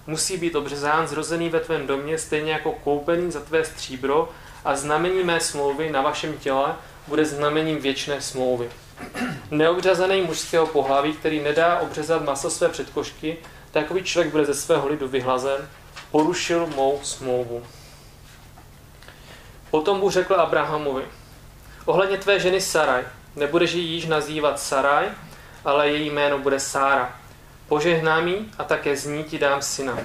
[0.08, 4.30] Musí být obřezán zrozený ve tvém domě, stejně jako koupený za tvé stříbro
[4.66, 6.76] a znamení mé smlouvy na vašem těle
[7.08, 8.70] bude znamením věčné smlouvy.
[9.52, 13.38] Neobřezaný mužského pohlaví, který nedá obřezat maso své předkošky,
[13.72, 15.70] takový člověk bude ze svého lidu vyhlazen,
[16.12, 17.64] porušil mou smlouvu.
[19.72, 21.04] Potom Bůh řekl Abrahamovi,
[21.86, 23.04] ohledně tvé ženy Saraj,
[23.36, 25.06] nebudeš ji již nazývat Saraj,
[25.66, 27.16] ale její jméno bude Sára.
[27.68, 29.98] Požehnám jí a také z ní ti dám syna.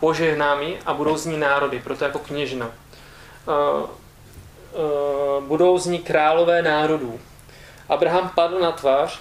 [0.00, 2.66] Požehnám jí a budou z ní národy, proto jako kněžna.
[2.66, 3.90] Uh,
[4.72, 7.20] uh, budou z ní králové národů.
[7.88, 9.20] Abraham padl na tvář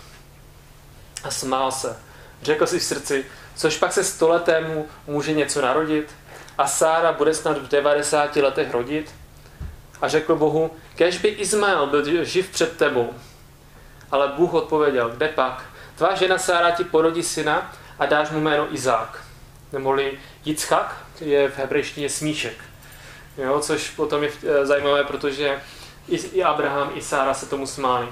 [1.23, 1.99] a smál se.
[2.41, 6.15] Řekl si v srdci, což pak se stoletému může něco narodit?
[6.57, 9.15] A Sára bude snad v 90 letech rodit?
[10.01, 13.13] A řekl Bohu, kež by Izmael byl živ před tebou.
[14.11, 15.65] Ale Bůh odpověděl, kde pak?
[15.95, 19.23] Tvá žena Sára ti porodí syna a dáš mu jméno Izák.
[19.73, 22.57] Neboli Jitzchak je v hebrejštině smíšek.
[23.37, 25.61] Jo, což potom je eh, zajímavé, protože
[26.07, 28.07] i Abraham, i Sára se tomu smáli.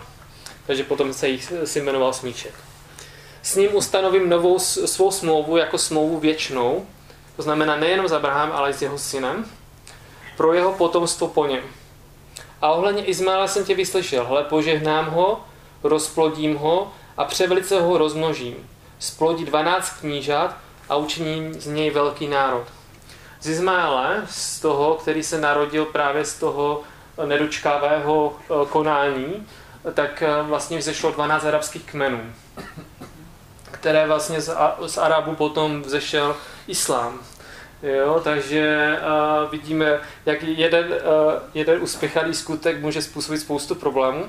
[0.68, 2.54] Takže potom se jich si jmenoval smíček.
[3.42, 6.88] S ním ustanovím novou svou smlouvu jako smlouvu věčnou,
[7.36, 9.46] to znamená nejenom s Abraham, ale i s jeho synem,
[10.38, 11.64] pro jeho potomstvo po něm.
[12.62, 15.46] A ohledně Izmaela jsem tě vyslyšel, hle, požehnám ho,
[15.84, 18.70] rozplodím ho a převelice ho rozmnožím.
[19.00, 20.58] Splodí 12 knížat
[20.90, 22.68] a učiním z něj velký národ.
[23.42, 26.82] Z Izmaele, z toho, který se narodil právě z toho
[27.26, 29.48] nedočkavého eh, konání,
[29.94, 32.22] tak eh, vlastně vzešlo 12 arabských kmenů,
[33.72, 34.56] které vlastně z,
[34.86, 36.36] z Arabu potom vzešel
[36.68, 37.20] islám.
[37.84, 38.96] Jo, takže
[39.44, 44.26] uh, vidíme, jak jeden, uh, jeden uspěchaný skutek může způsobit spoustu problémů.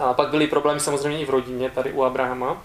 [0.00, 2.62] A pak byly problémy samozřejmě i v rodině, tady u Abrahama.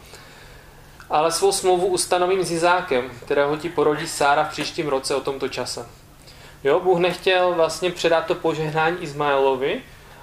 [1.10, 5.50] Ale svou smlouvu ustanovím s Izákem, kterého ti porodí Sára v příštím roce o tomto
[5.50, 5.90] čase.
[6.64, 9.82] Jo, Bůh nechtěl vlastně předat to požehnání Izmaelovi,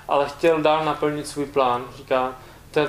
[0.08, 1.84] ale chtěl dál naplnit svůj plán.
[1.96, 2.36] Říká,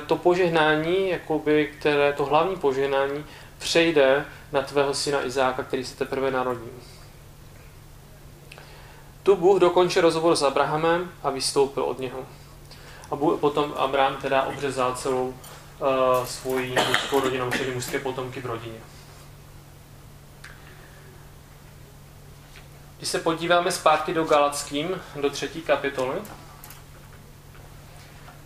[0.08, 3.26] to požehnání, jakoby, které to hlavní požehnání,
[3.58, 6.70] přejde na tvého syna Izáka, který se teprve narodí.
[9.24, 12.20] Tu Bůh dokončil rozhovor s Abrahamem a vystoupil od něho.
[13.14, 18.80] A potom Abraham teda obřezal celou uh, svoji mužskou rodinu, čili mužské potomky v rodině.
[22.98, 26.22] Když se podíváme zpátky do Galackým, do třetí kapitoly,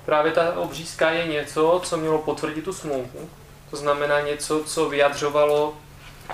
[0.05, 3.29] právě ta obřízka je něco, co mělo potvrdit tu smlouvu.
[3.69, 5.77] To znamená něco, co vyjadřovalo,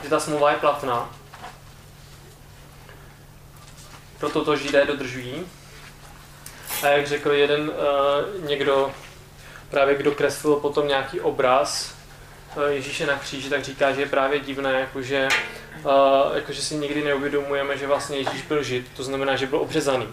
[0.03, 1.09] že ta smlouva je platná.
[4.19, 5.45] Proto to židé dodržují.
[6.81, 8.91] A jak řekl jeden uh, někdo,
[9.69, 11.95] právě kdo kreslil potom nějaký obraz
[12.55, 15.27] uh, Ježíše na kříži, tak říká, že je právě divné, jakože,
[15.85, 20.07] uh, jakože si nikdy neuvědomujeme, že vlastně Ježíš byl žid, to znamená, že byl obřezaný.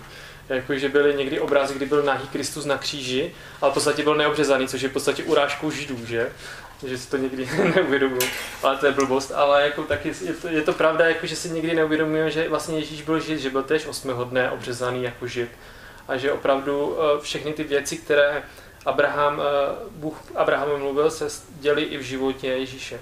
[0.48, 4.14] Jako, že byly někdy obrazy, kdy byl nahý Kristus na kříži, ale v podstatě byl
[4.14, 6.30] neobřezaný, což je v podstatě urážkou židů, že?
[6.86, 8.30] že si to někdy neuvědomují,
[8.62, 11.50] ale to je blbost, ale jako taky je to, je to pravda, jako že si
[11.50, 15.48] někdy neuvědomujeme, že vlastně Ježíš byl žid, že byl tež osmého dne obřezaný jako žid
[16.10, 18.42] a že opravdu eh, všechny ty věci, které
[18.86, 19.44] Abraham, eh,
[19.90, 21.28] Bůh Abrahamu mluvil, se
[21.60, 23.00] děli i v životě Ježíše.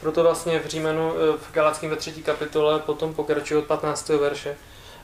[0.00, 4.18] Proto vlastně v Římenu, eh, v Galackém ve třetí kapitole potom pokračuje od 15.
[4.18, 4.56] verše.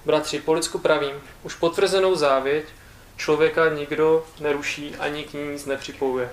[0.05, 2.65] Bratři, po lidsku pravím, už potvrzenou závěť
[3.17, 6.31] člověka nikdo neruší ani k ní nic nepřipojuje.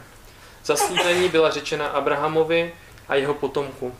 [0.66, 2.74] Zaslíbení byla řečena Abrahamovi
[3.07, 3.95] a jeho potomku.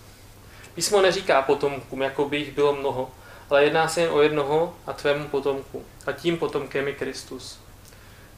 [0.76, 3.12] Písmo neříká potomkům, jako by jich bylo mnoho,
[3.50, 5.86] ale jedná se jen o jednoho a tvému potomku.
[6.06, 7.60] A tím potomkem je Kristus.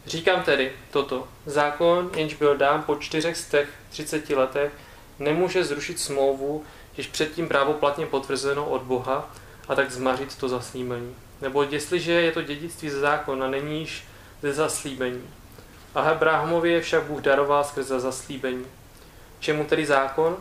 [0.06, 1.28] Říkám tedy toto.
[1.46, 4.72] Zákon, jenž byl dán po čtyřech těch 30 letech,
[5.20, 6.64] nemůže zrušit smlouvu,
[6.94, 9.36] když předtím právoplatně potvrzeno od Boha
[9.68, 11.16] a tak zmařit to zaslíbení.
[11.42, 14.04] Nebo jestliže je to dědictví ze zákona, není již
[14.42, 15.24] ze zaslíbení.
[15.96, 18.66] A Abrahamovi je však Bůh daroval skrze zaslíbení.
[19.40, 20.38] Čemu tedy zákon?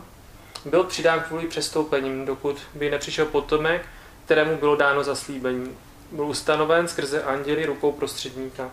[0.65, 3.85] Byl přidán kvůli přestoupením, dokud by nepřišel potomek,
[4.25, 5.77] kterému bylo dáno zaslíbení.
[6.11, 8.71] Byl ustanoven skrze anděli rukou prostředníka.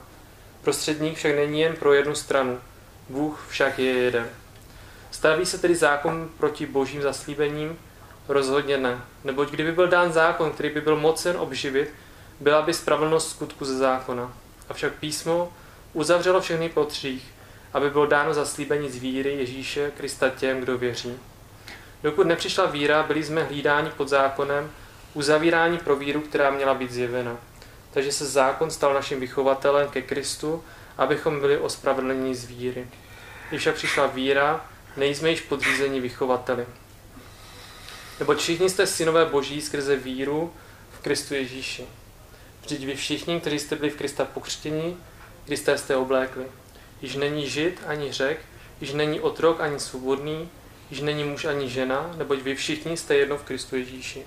[0.63, 2.59] Prostředník však není jen pro jednu stranu.
[3.09, 4.42] Bůh však je jeden.
[5.23, 7.79] Staví se tedy zákon proti božím zaslíbením?
[8.29, 9.01] Rozhodně ne.
[9.25, 11.95] Neboť kdyby byl dán zákon, který by byl mocen obživit,
[12.41, 14.33] byla by spravedlnost skutku ze zákona.
[14.69, 15.53] Avšak písmo
[15.93, 17.35] uzavřelo všechny potřích,
[17.73, 21.19] aby bylo dáno zaslíbení z víry Ježíše Krista těm, kdo věří.
[22.03, 24.71] Dokud nepřišla víra, byli jsme hlídáni pod zákonem,
[25.15, 27.37] uzavírání pro víru, která měla být zjevena.
[27.91, 30.65] Takže se zákon stal naším vychovatelem ke Kristu,
[30.99, 32.87] abychom byli ospravedlněni z víry.
[33.49, 36.67] Když však přišla víra, nejsme již podřízeni vychovateli.
[38.19, 40.53] Nebo všichni jste synové boží skrze víru
[40.91, 41.85] v Kristu Ježíši.
[42.63, 44.97] Vždyť vy všichni, kteří jste byli v Krista pokřtěni,
[45.47, 46.45] Krista jste oblékli.
[47.03, 48.41] Již není žid ani řek,
[48.81, 50.49] již není otrok ani svobodný,
[50.91, 54.27] již není muž ani žena, neboť vy všichni jste jedno v Kristu Ježíši.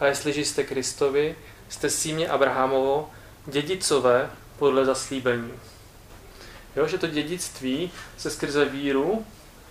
[0.00, 1.36] A jestliže jste Kristovi,
[1.68, 3.10] jste símě Abrahamovo,
[3.46, 5.52] dědicové podle zaslíbení.
[6.76, 9.26] Jo, že to dědictví se skrze víru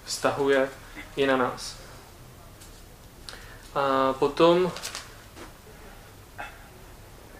[0.05, 0.69] vztahuje
[1.15, 1.75] i na nás.
[3.75, 4.71] A potom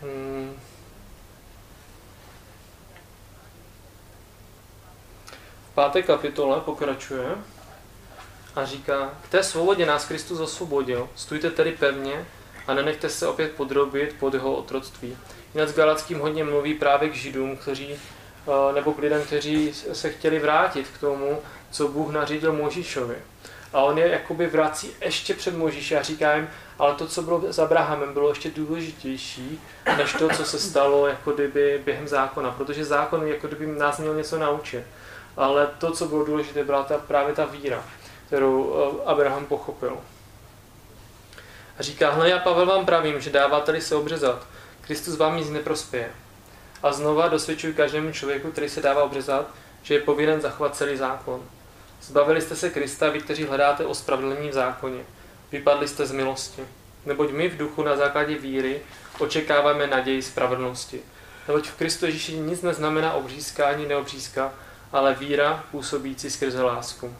[0.02, 0.60] hmm,
[5.72, 7.36] v páté kapitole pokračuje
[8.56, 12.26] a říká, k té svobodě nás Kristus osvobodil, stůjte tedy pevně
[12.68, 15.18] a nenechte se opět podrobit pod jeho otroctví.
[15.54, 20.10] Jinak s Galackým hodně mluví právě k židům, kteří, eh, nebo k lidem, kteří se
[20.10, 21.42] chtěli vrátit k tomu,
[21.74, 23.16] co Bůh nařídil Možíšovi.
[23.74, 26.50] A on je jakoby vrací ještě před Možíše a říká jim,
[26.80, 29.62] ale to, co bylo s Abrahamem, bylo ještě důležitější,
[29.98, 34.16] než to, co se stalo jako kdyby během zákona, protože zákon jako kdyby nás měl
[34.16, 34.84] něco naučit.
[35.38, 37.84] Ale to, co bylo důležité, byla ta, právě ta víra,
[38.28, 39.98] kterou eh, Abraham pochopil.
[41.80, 44.48] A říká, hle, já Pavel vám pravím, že dáváte se obřezat,
[44.82, 46.12] Kristus vám nic neprospěje.
[46.84, 49.48] A znova dosvědčuji každému člověku, který se dává obřezat,
[49.84, 51.42] že je povinen zachovat celý zákon.
[52.04, 55.04] Zbavili jste se Krista, vy, kteří hledáte ospravedlnění v zákoně.
[55.52, 56.62] Vypadli jste z milosti.
[57.06, 58.82] Neboť my v duchu na základě víry
[59.20, 61.02] očekáváme naději spravedlnosti.
[61.48, 64.54] Neboť v Kristu Ježíši nic neznamená obřízka ani neobřízka,
[64.92, 67.16] ale víra působící skrze lásku.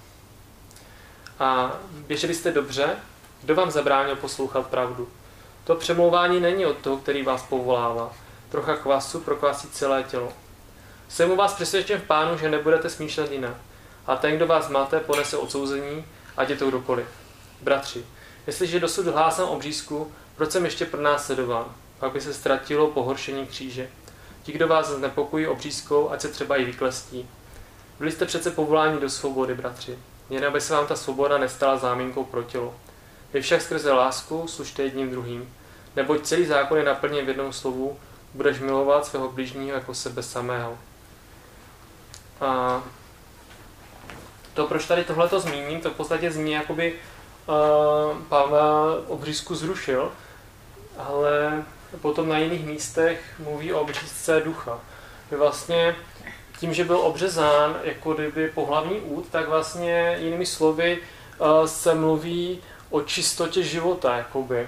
[1.40, 1.78] A
[2.08, 2.90] běželi jste dobře,
[3.42, 5.10] kdo vám zabránil poslouchat pravdu?
[5.64, 8.14] To přemlouvání není od toho, který vás povolává.
[8.50, 10.34] Trocha kvasu prokvasí celé tělo.
[11.10, 13.56] Jsem u vás přesvědčen v pánu, že nebudete smýšlet jinak.
[14.08, 16.06] A ten, kdo vás máte, ponese odsouzení,
[16.38, 17.08] ať je to kdokoliv.
[17.62, 18.06] Bratři,
[18.48, 21.66] jestliže dosud hlásám obřízku, proč jsem ještě pro nás sledován?
[22.00, 23.90] Pak by se ztratilo pohoršení kříže.
[24.44, 27.30] Ti, kdo vás znepokojí obřízkou, ať se třeba i vyklestí.
[28.00, 30.00] Byli jste přece povoláni do svobody, bratři.
[30.30, 32.76] Jen aby se vám ta svoboda nestala záminkou pro tělo.
[33.34, 35.54] Vy však skrze lásku služte jedním druhým.
[35.96, 38.00] Neboť celý zákon je naplněn v jednom slovu,
[38.34, 40.78] budeš milovat svého blížního jako sebe samého.
[42.42, 42.84] A
[44.54, 50.12] to, proč tady tohle zmíním, to v podstatě zní, jakoby uh, Pavel obřízku zrušil,
[50.98, 51.64] ale
[52.02, 54.80] potom na jiných místech mluví o obřízce ducha.
[55.32, 55.96] Že vlastně
[56.60, 61.00] tím, že byl obřezán jako kdyby pohlavní út, tak vlastně jinými slovy
[61.38, 64.68] uh, se mluví o čistotě života, jakoby.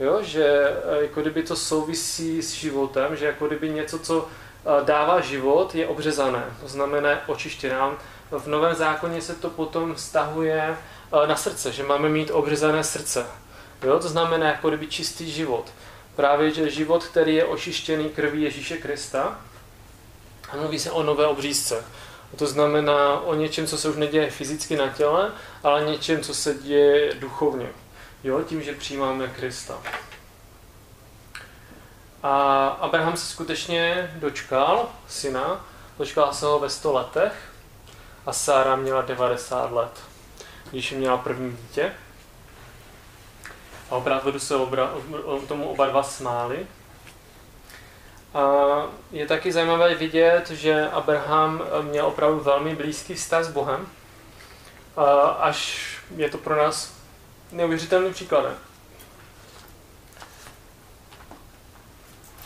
[0.00, 4.28] Jo, že uh, jako kdyby to souvisí s životem, že jako kdyby něco, co
[4.84, 7.76] dává život, je obřezané, to znamená očištěné.
[8.38, 10.76] V Novém zákoně se to potom vztahuje
[11.26, 13.26] na srdce, že máme mít obřezané srdce.
[13.82, 15.72] Jo, to znamená jako kdyby čistý život.
[16.16, 19.40] Právě, že život, který je očištěný krví Ježíše Krista,
[20.50, 21.84] a mluví se o nové obřízce.
[22.36, 25.32] To znamená o něčem, co se už neděje fyzicky na těle,
[25.62, 27.68] ale něčem, co se děje duchovně.
[28.24, 29.78] Jo, tím, že přijímáme Krista.
[32.22, 35.66] A Abraham se skutečně dočkal syna,
[35.98, 37.32] dočkal se ho ve 100 letech
[38.26, 40.00] a Sára měla 90 let,
[40.70, 41.92] když měla první dítě.
[43.90, 44.90] A opravdu se obra,
[45.48, 46.66] tomu oba dva smáli.
[48.34, 48.42] A
[49.10, 53.86] je taky zajímavé vidět, že Abraham měl opravdu velmi blízký vztah s Bohem,
[55.38, 56.94] až je to pro nás
[57.52, 58.54] neuvěřitelný příkladem.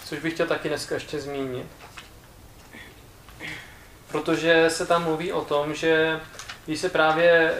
[0.05, 1.67] Což bych chtěl taky dneska ještě zmínit.
[4.13, 6.21] Protože se tam mluví o tom, že
[6.67, 7.55] když se právě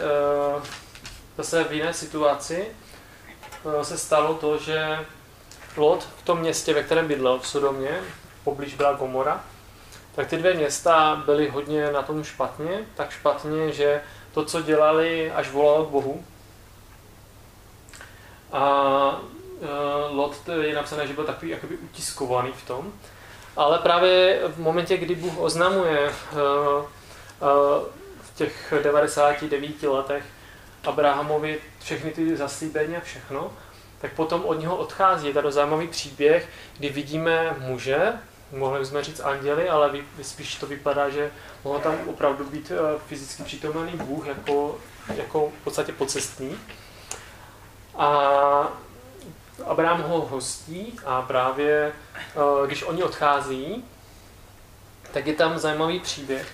[1.37, 2.65] zase v jiné situaci
[3.81, 4.99] se stalo to, že
[5.77, 8.01] Lot v tom městě, ve kterém bydlel, v Sodomě,
[8.43, 9.43] poblíž byla Gomora,
[10.15, 14.01] tak ty dvě města byly hodně na tom špatně, tak špatně, že
[14.33, 16.25] to, co dělali, až volalo k Bohu.
[18.51, 18.61] A
[19.19, 22.93] uh, Lot je napsané, že byl takový jakoby utiskovaný v tom.
[23.59, 26.87] Ale právě v momentě, kdy Bůh oznamuje uh, uh,
[28.21, 30.23] v těch 99 letech
[30.83, 33.53] Abrahamovi všechny ty zaslíbení a všechno,
[34.01, 35.27] tak potom od něho odchází.
[35.27, 38.13] Je tady zajímavý příběh, kdy vidíme muže,
[38.51, 39.91] mohli jsme říct anděli, ale
[40.21, 41.31] spíš to vypadá, že
[41.63, 44.77] mohl tam opravdu být eh, fyzicky přítomný Bůh jako,
[45.15, 46.59] jako v podstatě pocestný.
[47.95, 48.67] A
[49.65, 53.85] Abraham ho hostí a právě eh, když oni odchází,
[55.13, 56.47] tak je tam zajímavý příběh.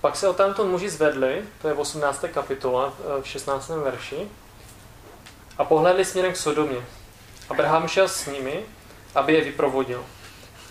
[0.00, 2.24] Pak se o tamto muži zvedli, to je v 18.
[2.32, 3.68] kapitola, v 16.
[3.68, 4.28] verši,
[5.58, 6.84] a pohledli směrem k Sodomě.
[7.48, 8.66] Abraham šel s nimi,
[9.14, 10.04] aby je vyprovodil.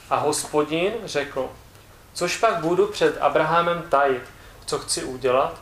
[0.09, 1.49] A hospodin řekl,
[2.15, 4.23] což pak budu před Abrahamem tajit,
[4.65, 5.61] co chci udělat?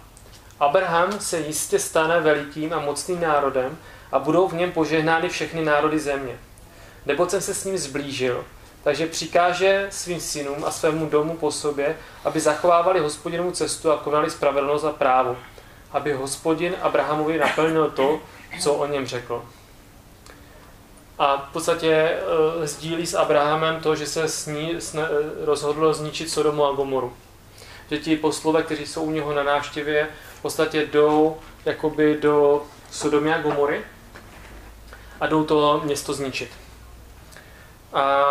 [0.59, 3.77] Abraham se jistě stane velikým a mocným národem
[4.11, 6.39] a budou v něm požehnány všechny národy země.
[7.05, 8.43] Nebo jsem se s ním zblížil
[8.83, 14.31] takže přikáže svým synům a svému domu po sobě, aby zachovávali hospodinovu cestu a konali
[14.31, 15.37] spravedlnost a právo.
[15.91, 18.19] Aby hospodin Abrahamovi naplnil to,
[18.59, 19.45] co o něm řekl.
[21.23, 22.17] A v podstatě
[22.57, 27.13] uh, sdílí s Abrahamem to, že se sní, sne, uh, rozhodlo zničit Sodomu a Gomoru.
[27.89, 30.09] Že ti poslové, kteří jsou u něho na návštěvě,
[30.39, 33.81] v podstatě jdou jakoby do Sodomy a Gomory
[35.19, 36.49] a jdou to město zničit.
[37.93, 38.23] A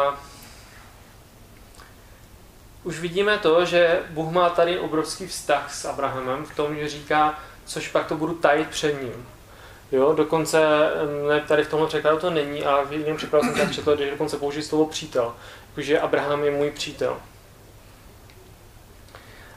[2.84, 7.38] už vidíme to, že Bůh má tady obrovský vztah s Abrahamem v tom, že říká,
[7.64, 9.26] což pak to budu tajit před ním.
[9.92, 10.60] Jo, dokonce,
[11.28, 14.10] ne, tady v tomhle překladu to není, ale v jiném překladu jsem tady četl, že
[14.10, 15.34] dokonce použije slovo přítel,
[15.76, 17.16] že Abraham je můj přítel.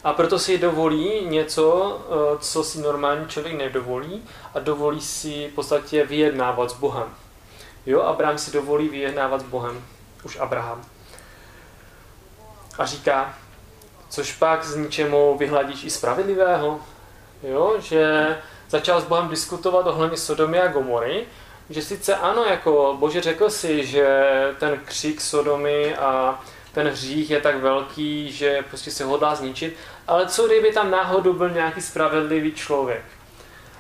[0.04, 4.24] A proto si dovolí něco, eh, co si normální člověk nedovolí
[4.54, 7.08] a dovolí si v podstatě vyjednávat s Bohem.
[7.86, 9.84] Jo, Abraham si dovolí vyjednávat s Bohem.
[10.24, 10.86] Už Abraham
[12.78, 13.34] a říká,
[14.10, 16.80] což pak z ničemu vyhladíš i spravedlivého,
[17.44, 17.76] jo?
[17.80, 18.38] že
[18.70, 21.26] začal s Bohem diskutovat ohledně Sodomy a Gomory,
[21.70, 24.30] že sice ano, jako Bože řekl si, že
[24.60, 26.40] ten křik Sodomy a
[26.72, 29.76] ten hřích je tak velký, že prostě se hodlá zničit,
[30.08, 33.04] ale co kdyby tam náhodou byl nějaký spravedlivý člověk?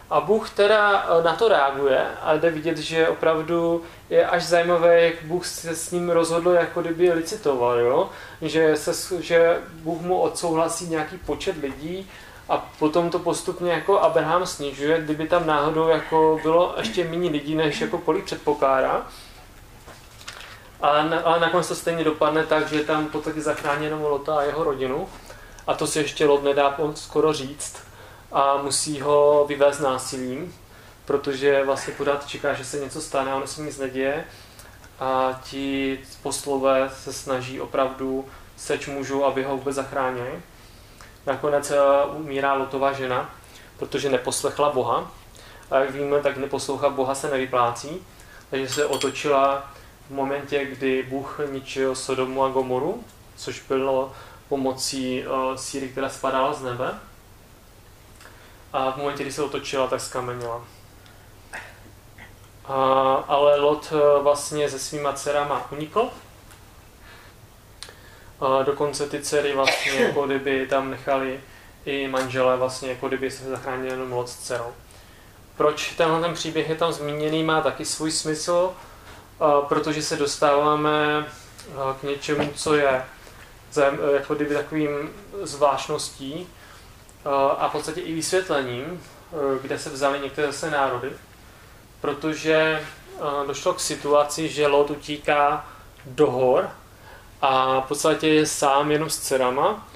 [0.09, 5.01] A Bůh teda eh, na to reaguje a jde vidět, že opravdu je až zajímavé,
[5.01, 8.09] jak Bůh se s ním rozhodl, jako kdyby licitoval, jo?
[8.41, 12.09] Že, se, že Bůh mu odsouhlasí nějaký počet lidí
[12.49, 17.55] a potom to postupně jako Abraham snižuje, kdyby tam náhodou jako bylo ještě méně lidí,
[17.55, 19.07] než jako kolik předpokládá.
[20.81, 24.41] Ale, ale nakonec to stejně dopadne tak, že je tam v podstatě zachráněno Lota a
[24.41, 25.09] jeho rodinu.
[25.67, 27.77] A to si ještě Lot nedá skoro říct
[28.31, 30.55] a musí ho vyvést násilím,
[31.05, 34.25] protože vlastně pořád čeká, že se něco stane a ono se nic neděje.
[34.99, 38.25] A ti poslové se snaží opravdu
[38.57, 40.41] seč mužů, aby ho vůbec zachránili.
[41.25, 41.77] Nakonec eh,
[42.13, 43.29] umírá Lotová žena,
[43.77, 45.11] protože neposlechla Boha.
[45.71, 48.01] A jak víme, tak neposlouchat Boha se nevyplácí.
[48.49, 49.71] Takže se otočila
[50.07, 53.03] v momentě, kdy Bůh ničil Sodomu a Gomoru,
[53.35, 54.11] což bylo
[54.49, 56.99] pomocí uh, síry, která spadala z nebe.
[58.73, 60.61] A v momentě, kdy se otočila, tak skamenila.
[62.65, 62.73] A,
[63.27, 66.09] ale Lot uh, vlastně se svýma dcerama unikl.
[68.39, 71.39] A dokonce ty dcery vlastně, jako kdyby tam nechali
[71.85, 74.73] i manžele, vlastně, jako kdyby se zachránili jenom Lot s dcerou.
[75.57, 78.71] Proč tenhle ten příběh je tam zmíněný, má taky svůj smysl,
[79.67, 81.25] protože se dostáváme
[81.99, 83.03] k něčemu, co je
[84.13, 85.09] jako kdyby takovým
[85.41, 86.47] zvláštností
[87.57, 89.03] a v podstatě i vysvětlením,
[89.61, 91.11] kde se vzaly některé zase národy,
[92.01, 92.85] protože
[93.47, 95.65] došlo k situaci, že Lot utíká
[96.05, 96.69] do hor
[97.45, 99.87] a v podstatě je sám jenom s dcerama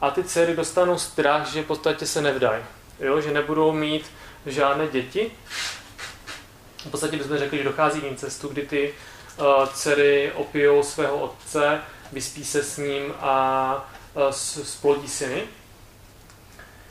[0.00, 2.62] a ty dcery dostanou strach, že v podstatě se nevdají,
[3.00, 3.20] jo?
[3.20, 4.10] že nebudou mít
[4.46, 5.30] žádné děti.
[6.86, 8.94] V podstatě bychom řekli, že dochází k incestu, kdy ty
[9.36, 11.80] uh, dcery opijou svého otce
[12.12, 13.90] vyspí se s ním a
[14.30, 15.42] splodí syny.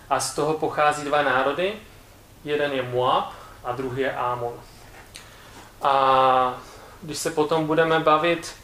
[0.09, 1.73] A z toho pochází dva národy.
[2.43, 3.33] Jeden je Moab
[3.63, 4.53] a druhý je Amon.
[5.81, 6.61] A
[7.01, 8.58] když se potom budeme bavit uh,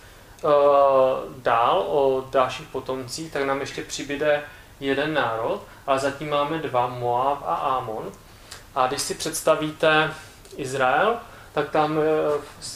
[1.37, 4.43] dál o dalších potomcích, tak nám ještě přibyde
[4.79, 8.11] jeden národ, ale zatím máme dva, Moab a Amon.
[8.75, 10.13] A když si představíte
[10.55, 11.17] Izrael,
[11.53, 11.99] tak tam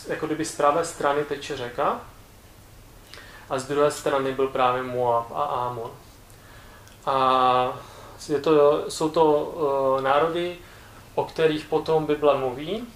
[0.08, 2.00] jako kdyby z pravé strany teče řeka
[3.50, 5.92] a z druhé strany byl právě Moab a Amon.
[7.06, 7.78] A
[8.30, 10.58] je to, jsou to uh, národy,
[11.16, 12.88] o kterých potom Bible mluví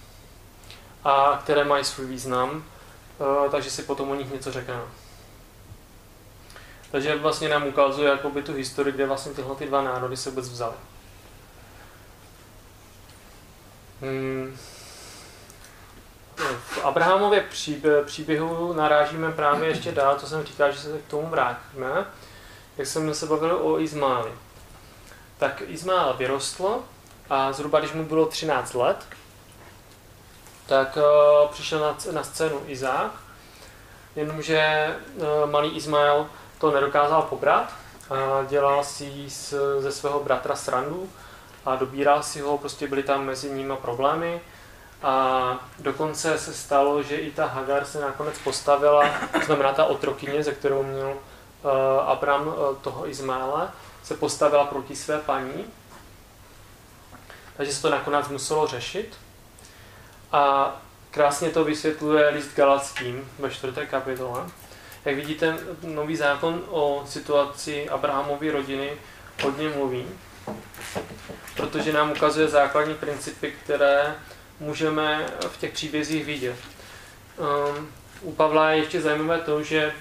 [1.04, 2.64] a které mají svůj význam,
[3.52, 4.82] takže si potom o nich něco řekne.
[6.92, 10.50] Takže vlastně nám ukazuje jakoby tu historii, kde vlastně tyhle ty dva národy se vůbec
[10.50, 10.76] vzaly.
[14.02, 14.58] Hmm
[16.74, 17.46] v Abrahamově
[18.06, 22.06] příběhu narážíme právě ještě dál, co jsem říkal, že se k tomu vrátíme,
[22.78, 24.32] jak jsme se bavili o Izmáli.
[25.38, 26.80] Tak Izmael vyrostl
[27.30, 29.08] a zhruba když mu bylo 13 let,
[30.66, 33.12] tak uh, přišel na, na scénu Izák,
[34.16, 36.28] jenomže uh, malý Izmael
[36.60, 37.74] to nedokázal pobrat
[38.10, 41.10] a dělal si z, ze svého bratra srandu
[41.66, 44.42] a dobíral si ho, prostě byly tam mezi nimi problémy
[45.04, 49.04] a dokonce se stalo, že i ta Hagar se nakonec postavila,
[49.40, 51.72] to znamená ta otrokyně, ze kterou měl uh,
[52.10, 53.72] Abram uh, toho Izmaela,
[54.04, 55.66] se postavila proti své paní.
[57.58, 59.18] Takže se to nakonec muselo řešit.
[60.34, 60.76] A
[61.12, 64.42] krásně to vysvětluje list Galackým ve čtvrté kapitole.
[65.06, 68.92] Jak vidíte, nový zákon o situaci Abrahamovy rodiny
[69.44, 70.06] hodně mluví,
[71.56, 74.16] protože nám ukazuje základní principy, které
[74.60, 76.56] můžeme v těch příbězích vidět.
[77.78, 77.88] Um,
[78.22, 79.94] u Pavla je ještě zajímavé to, že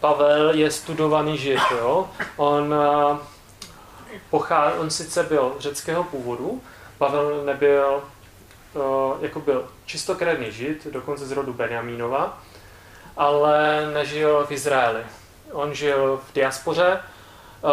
[0.00, 1.60] Pavel je studovaný žid.
[1.70, 2.10] Jo?
[2.36, 3.18] On, uh,
[4.30, 6.62] pochá, on sice byl řeckého původu,
[6.98, 8.02] Pavel nebyl,
[9.20, 12.42] jako byl čistokrevný žid, dokonce z rodu Benjamínova,
[13.16, 15.02] ale nežil v Izraeli.
[15.52, 17.00] On žil v diaspoře
[17.62, 17.70] uh,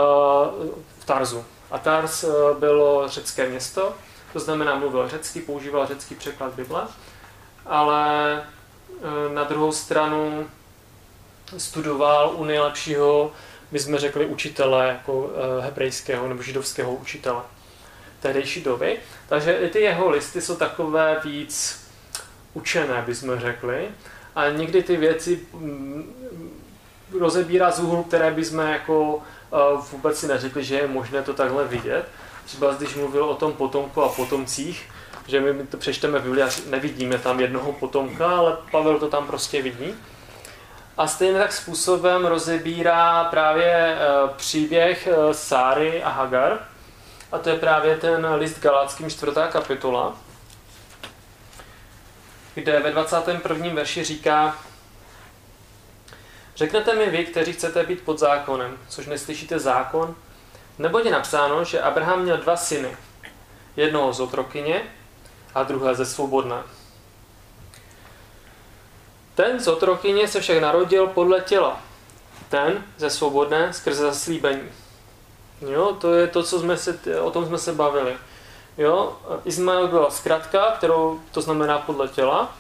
[1.00, 1.46] v Tarzu.
[1.72, 3.94] A Tars uh, bylo řecké město,
[4.34, 6.88] to znamená mluvil řecky, používal řecký překlad Bible,
[7.66, 8.44] ale
[9.34, 10.48] na druhou stranu
[11.58, 13.32] studoval u nejlepšího,
[13.72, 15.30] my jsme řekli, učitele jako
[15.62, 17.42] hebrejského nebo židovského učitele
[18.24, 18.98] tehdejší doby.
[19.30, 21.84] Takže i ty jeho listy jsou takové víc
[22.54, 23.90] učené, bychom řekli.
[24.36, 26.14] A někdy ty věci mm,
[27.20, 29.22] rozebírá z úhlu, které bychom jako
[29.54, 29.58] e,
[29.91, 32.06] vůbec si neřekli, že je možné to takhle vidět.
[32.45, 34.90] Třeba když mluvil o tom potomku a potomcích,
[35.28, 39.28] že my to přečteme v Biblii a nevidíme tam jednoho potomka, ale Pavel to tam
[39.28, 39.94] prostě vidí.
[40.98, 43.98] A stejně tak způsobem rozebírá právě e,
[44.36, 46.73] příběh e, Sáry a Hagar.
[47.34, 50.16] A to je právě ten list Galáckým čtvrtá kapitola,
[52.54, 53.74] kde ve 21.
[53.74, 54.58] verši říká
[56.56, 60.16] Řeknete mi vy, kteří chcete být pod zákonem, což neslyšíte zákon,
[60.80, 62.98] Neboť je napsáno, že Abraham měl dva syny.
[63.76, 64.82] Jednoho z otrokyně
[65.56, 66.64] a druhé ze svobodné.
[69.36, 71.82] Ten z otrokyně se však narodil podle těla.
[72.50, 74.70] Ten ze svobodné skrze zaslíbení.
[75.69, 78.18] Jo, to je to, co jsme se, o tom jsme se bavili.
[78.77, 82.56] Jo, Izmael byla zkratka, kterou to znamená podle těla,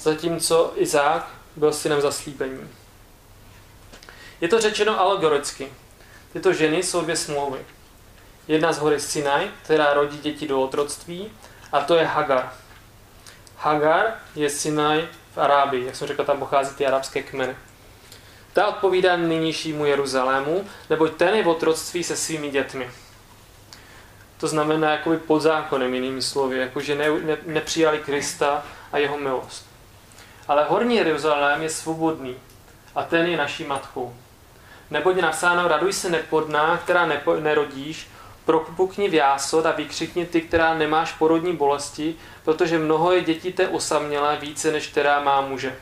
[0.00, 2.68] zatímco Izák byl synem zaslíbení.
[4.40, 5.72] Je to řečeno alegoricky.
[6.32, 7.66] Tyto ženy jsou dvě smlouvy.
[8.48, 11.32] Jedna z hory Sinai, která rodí děti do otroctví,
[11.72, 12.52] a to je Hagar.
[13.56, 17.56] Hagar je Sinai v Arábii, jak jsem řekl, tam pochází ty arabské kmeny.
[18.58, 22.90] Ta odpovídá nynějšímu Jeruzalému, neboť ten je v otroctví se svými dětmi.
[24.40, 29.66] To znamená jakoby pod zákonem, jinými slovy, jakože ne, ne, nepřijali Krista a jeho milost.
[30.48, 32.36] Ale horní Jeruzalém je svobodný
[32.94, 34.14] a ten je naší matkou.
[34.90, 38.08] Neboť je napsáno, raduj se nepodná, která nepo, nerodíš,
[38.44, 42.14] propukni v jásot a vykřikni ty, která nemáš porodní bolesti,
[42.44, 45.76] protože mnoho je dětí té osamělé více, než která má muže.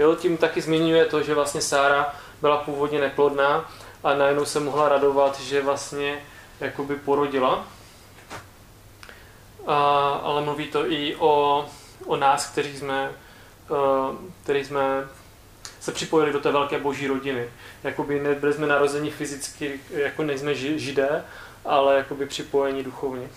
[0.00, 3.70] Jo, tím taky zmiňuje to, že vlastně Sára byla původně neplodná
[4.04, 6.18] a najednou se mohla radovat, že vlastně
[6.60, 7.66] jakoby porodila.
[9.66, 11.66] A, ale mluví to i o,
[12.06, 13.12] o nás, kteří jsme,
[13.68, 15.08] uh, kteří jsme
[15.80, 17.48] se připojili do té velké boží rodiny.
[17.82, 21.24] Jakoby nebyli jsme narozeni fyzicky, jako nejsme židé,
[21.64, 23.28] ale jakoby připojení duchovně.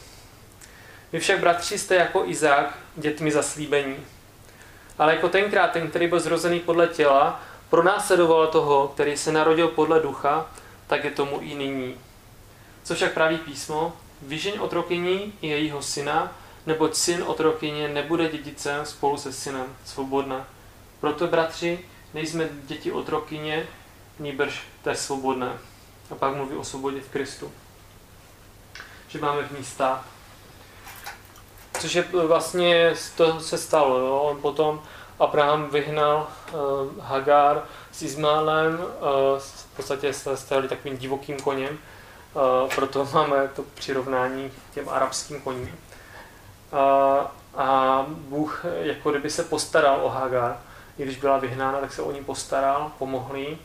[1.13, 3.95] Vy však, bratři, jste jako Izák, dětmi zaslíbení.
[4.97, 9.99] Ale jako tenkrát, ten, který byl zrozený podle těla, pronásledoval toho, který se narodil podle
[9.99, 10.45] ducha,
[10.87, 11.95] tak je tomu i nyní.
[12.83, 13.93] Co však praví písmo?
[14.21, 16.31] Vyžeň otrokyní i jejího syna,
[16.65, 20.47] neboť syn otrokyně nebude dědicem spolu se synem, svobodná.
[20.99, 23.67] Proto, bratři, nejsme děti otrokyně,
[24.19, 25.57] níbrž té svobodné.
[26.11, 27.51] A pak mluví o svobodě v Kristu.
[29.07, 30.12] Že máme v ní stát.
[31.79, 33.97] Což je vlastně, to se stalo.
[33.97, 34.17] Jo?
[34.17, 34.81] On potom
[35.19, 36.59] Abraham vyhnal uh,
[36.99, 41.77] Hagar s Izmálem, uh, v podstatě se stali takovým divokým koněm,
[42.33, 45.79] uh, proto máme to přirovnání těm arabským koním.
[46.73, 50.57] Uh, a Bůh jako kdyby se postaral o Hagar,
[50.97, 53.57] i když byla vyhnána, tak se o ní postaral, pomohl jí.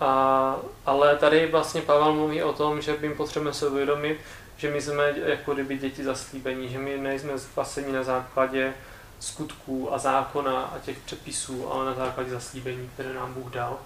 [0.00, 0.56] A,
[0.86, 4.20] ale tady vlastně Pavel mluví o tom, že my potřebujeme se uvědomit,
[4.58, 8.74] že my jsme jako kdyby děti zaslíbení, že my nejsme spasení na základě
[9.20, 13.78] skutků a zákona a těch předpisů, ale na základě zaslíbení, které nám Bůh dal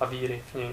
[0.00, 0.72] a víry v něj.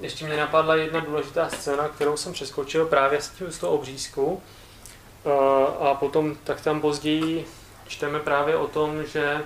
[0.00, 4.42] Ještě mě napadla jedna důležitá scéna, kterou jsem přeskočil právě s, tím, s tou obřízkou.
[5.80, 7.46] A potom tak tam později
[7.86, 9.42] čteme právě o tom, že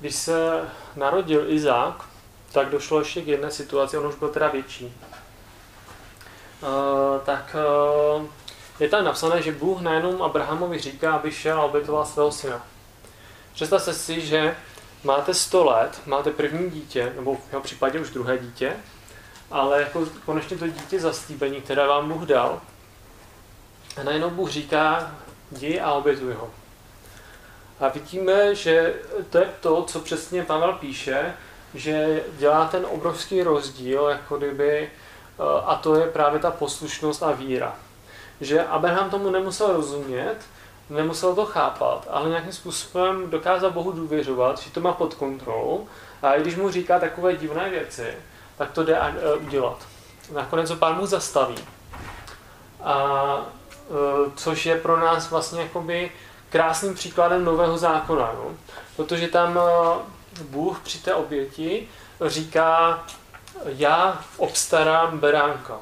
[0.00, 2.04] když se narodil Izák,
[2.52, 4.92] tak došlo ještě k jedné situaci, on už byl teda větší.
[6.62, 7.56] Uh, tak
[8.18, 8.26] uh,
[8.80, 12.66] je tam napsané, že Bůh najednou Abrahamovi říká, aby šel a obětoval svého syna.
[13.54, 14.56] Představte si, že
[15.04, 18.76] máte 100 let, máte první dítě, nebo v jeho případě už druhé dítě,
[19.50, 22.60] ale jako konečně to dítě zaslíbení, které vám Bůh dal,
[23.96, 25.14] a najednou Bůh říká,
[25.52, 26.50] jdi a obětuj ho.
[27.80, 28.94] A vidíme, že
[29.30, 31.34] to je to, co přesně Pavel píše,
[31.74, 34.90] že dělá ten obrovský rozdíl, jako kdyby, eh,
[35.66, 37.74] a to je právě ta poslušnost a víra.
[38.40, 40.36] Že Abraham tomu nemusel rozumět,
[40.90, 45.86] nemusel to chápat, ale nějakým způsobem dokázal Bohu důvěřovat, že to má pod kontrolou
[46.22, 48.14] a i když mu říká takové divné věci,
[48.58, 49.78] tak to jde eh, udělat.
[50.32, 51.58] Nakonec to pán mu zastaví.
[52.82, 53.36] A
[53.90, 56.10] eh, což je pro nás vlastně jakoby
[56.50, 58.50] krásným příkladem nového zákona, no?
[58.96, 59.58] protože tam
[60.42, 61.88] Bůh při té oběti
[62.26, 63.04] říká,
[63.64, 65.78] já obstarám beránka.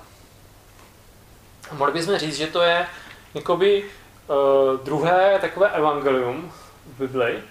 [1.71, 2.87] A mohli bychom říct, že to je
[3.35, 6.53] jakoby uh, druhé takové evangelium
[6.87, 7.43] v Biblii,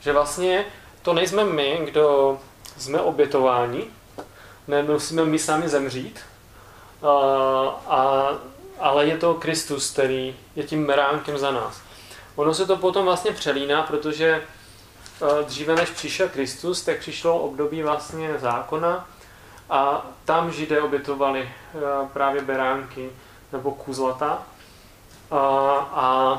[0.00, 0.64] že vlastně
[1.02, 2.38] to nejsme my, kdo
[2.78, 3.84] jsme obětováni,
[4.68, 6.20] nemusíme my sami zemřít,
[7.00, 7.08] uh,
[7.86, 8.28] a,
[8.78, 11.80] ale je to Kristus, který je tím beránkem za nás.
[12.36, 14.42] Ono se to potom vlastně přelíná, protože
[15.46, 19.08] dříve než přišel Kristus, tak přišlo období vlastně zákona
[19.72, 21.48] a tam židé obětovali e,
[22.12, 23.10] právě beránky
[23.52, 24.42] nebo kuzlata
[25.30, 25.38] a,
[25.92, 26.38] a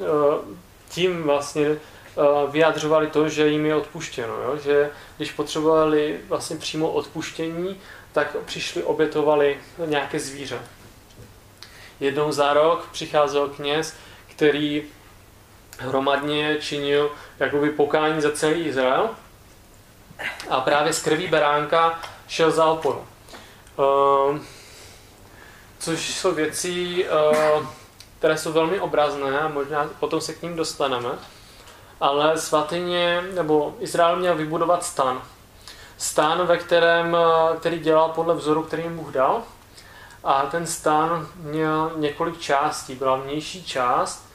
[0.00, 0.04] e,
[0.88, 1.78] tím vlastně e,
[2.50, 4.56] vyjadřovali to, že jim je odpuštěno, jo?
[4.64, 7.80] že když potřebovali vlastně přímo odpuštění,
[8.12, 10.58] tak přišli, obětovali nějaké zvíře.
[12.00, 13.96] Jednou za rok přicházel kněz,
[14.30, 14.84] který
[15.78, 19.10] hromadně činil jakoby pokání za celý Izrael
[20.48, 23.04] a právě z krví beránka šel za oporu.
[23.76, 24.38] Uh,
[25.78, 27.66] což jsou věci, uh,
[28.18, 31.08] které jsou velmi obrazné a možná potom se k ním dostaneme.
[32.00, 35.22] Ale svatyně, nebo Izrael měl vybudovat stan.
[35.98, 37.16] Stan, ve kterém,
[37.58, 39.42] který dělal podle vzoru, který jim Bůh dal.
[40.24, 42.94] A ten stan měl několik částí.
[42.94, 44.28] Byla vnější část,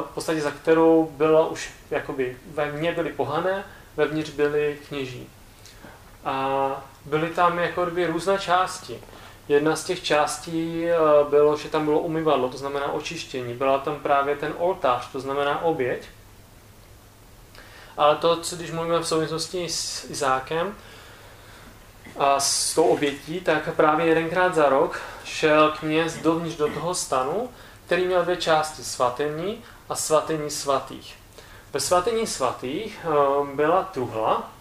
[0.00, 3.64] v podstatě za kterou byla už, jakoby, ve mně byly pohané,
[3.96, 5.30] vevnitř byli kněží.
[6.24, 6.70] A
[7.04, 9.00] byly tam jako dvě různé části.
[9.48, 10.96] Jedna z těch částí eh,
[11.30, 13.54] bylo, že tam bylo umyvadlo, to znamená očištění.
[13.54, 16.02] Byla tam právě ten oltář, to znamená oběť.
[17.96, 20.74] Ale to, co když mluvíme v souvislosti s Izákem
[22.18, 27.50] a s tou obětí, tak právě jedenkrát za rok šel kněz dovnitř do toho stanu,
[27.86, 31.16] který měl dvě části, svatyní a svatyní svatých.
[31.72, 34.52] Ve svatyní svatých eh, byla truhla,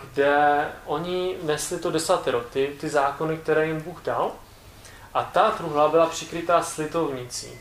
[0.00, 4.32] kde oni nesli to desatero, ty, ty zákony, které jim Bůh dal.
[5.14, 7.60] A ta truhla byla přikrytá slitovnicí.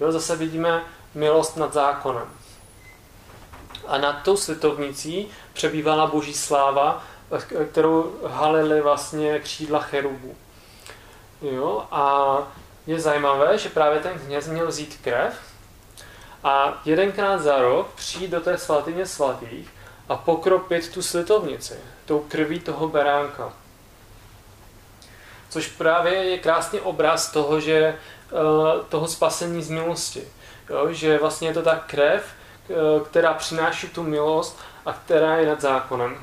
[0.00, 0.82] Jo, zase vidíme
[1.14, 2.30] milost nad zákonem.
[3.86, 10.36] A nad tou slitovnicí přebývala boží sláva, eh, kterou halili vlastně křídla cherubů.
[11.42, 12.36] Jo, a
[12.86, 15.34] je zajímavé, že právě ten kněz měl vzít krev
[16.44, 19.70] a jedenkrát za rok přijít do té svatyně svatých
[20.08, 21.74] a pokropit tu slitovnici
[22.04, 23.52] tou krví toho beránka.
[25.48, 27.96] Což právě je krásný obraz toho, že eh,
[28.88, 30.22] toho spasení z milosti.
[30.70, 32.74] Jo, že vlastně je to ta krev, eh,
[33.04, 36.18] která přináší tu milost a která je nad zákonem.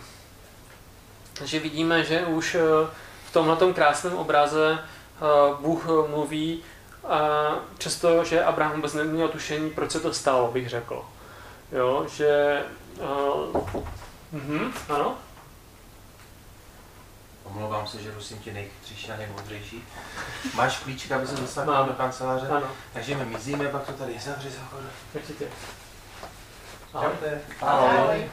[1.33, 2.59] Takže vidíme, že už eh,
[3.25, 4.79] v tomhle krásném obraze
[5.59, 6.63] Bůh mluví
[7.77, 11.05] často, že Abraham vůbec neměl tušení, proč se to stalo, bych řekl.
[11.71, 12.61] Jo, že...
[13.01, 13.81] Uh,
[14.33, 15.17] uh, ano?
[17.43, 19.83] Omlouvám se, že rusím tě nejchytřejší a nejmoudřejší.
[20.53, 22.47] Máš klíček, aby se dostal do kanceláře?
[22.47, 22.67] Ano.
[22.93, 24.61] Takže my mizíme, pak to tady zavři za
[25.13, 25.47] Určitě.
[26.93, 27.11] Ahoj.
[27.61, 27.97] Ahoj.
[27.97, 28.29] Ahoj.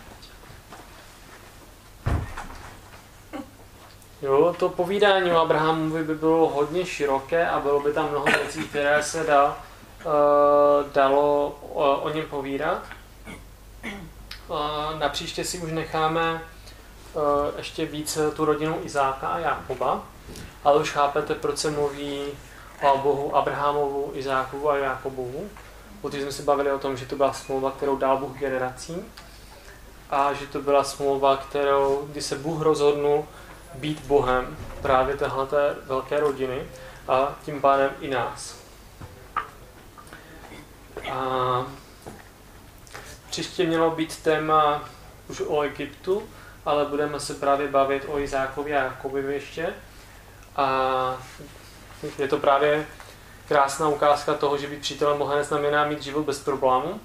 [4.23, 8.65] Jo, to povídání o Abrahamovi by bylo hodně široké a bylo by tam mnoho věcí,
[8.65, 9.47] které se dá,
[10.05, 12.82] uh, dalo uh, o něm povídat.
[14.99, 16.43] Na příště si už necháme
[17.15, 17.23] uh,
[17.57, 20.03] ještě víc tu rodinu Izáka a Jakoba,
[20.65, 22.23] ale už chápete, proč se mluví
[22.83, 25.51] o Bohu Abrahamovu, Izákovu a Jakobovu.
[26.03, 29.12] Protože jsme se bavili o tom, že to byla smlouva, kterou dal Bůh generacím
[30.11, 33.25] a že to byla smlouva, kterou, kdy se Bůh rozhodnul
[33.75, 36.66] být Bohem právě téhleté velké rodiny
[37.09, 38.57] a tím pádem i nás.
[41.12, 41.66] A
[43.39, 44.89] příště mělo být téma
[45.28, 46.28] už o Egyptu,
[46.66, 49.74] ale budeme se právě bavit o Izákovi a Jakobovi ještě.
[50.56, 51.16] A
[52.19, 52.86] je to právě
[53.48, 57.01] krásná ukázka toho, že být přítelem Boha neznamená mít život bez problémů,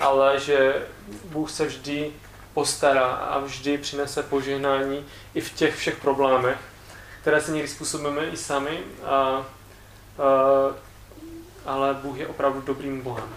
[0.00, 0.86] ale že
[1.24, 2.12] Bůh se vždy
[2.54, 6.58] postará a vždy přinese požehnání i v těch všech problémech,
[7.20, 9.44] které se někdy způsobíme i sami, a, a,
[11.66, 13.28] ale Bůh je opravdu dobrým Bohem.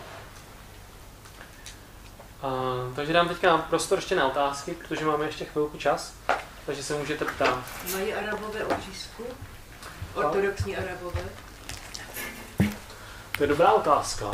[2.95, 6.13] Takže dám teďka prostor ještě na otázky, protože máme ještě chvilku čas,
[6.65, 7.63] takže se můžete ptát.
[7.93, 9.23] Mají arabové obřízku?
[10.13, 11.21] Ortodoxní arabové?
[13.37, 14.31] To je dobrá otázka.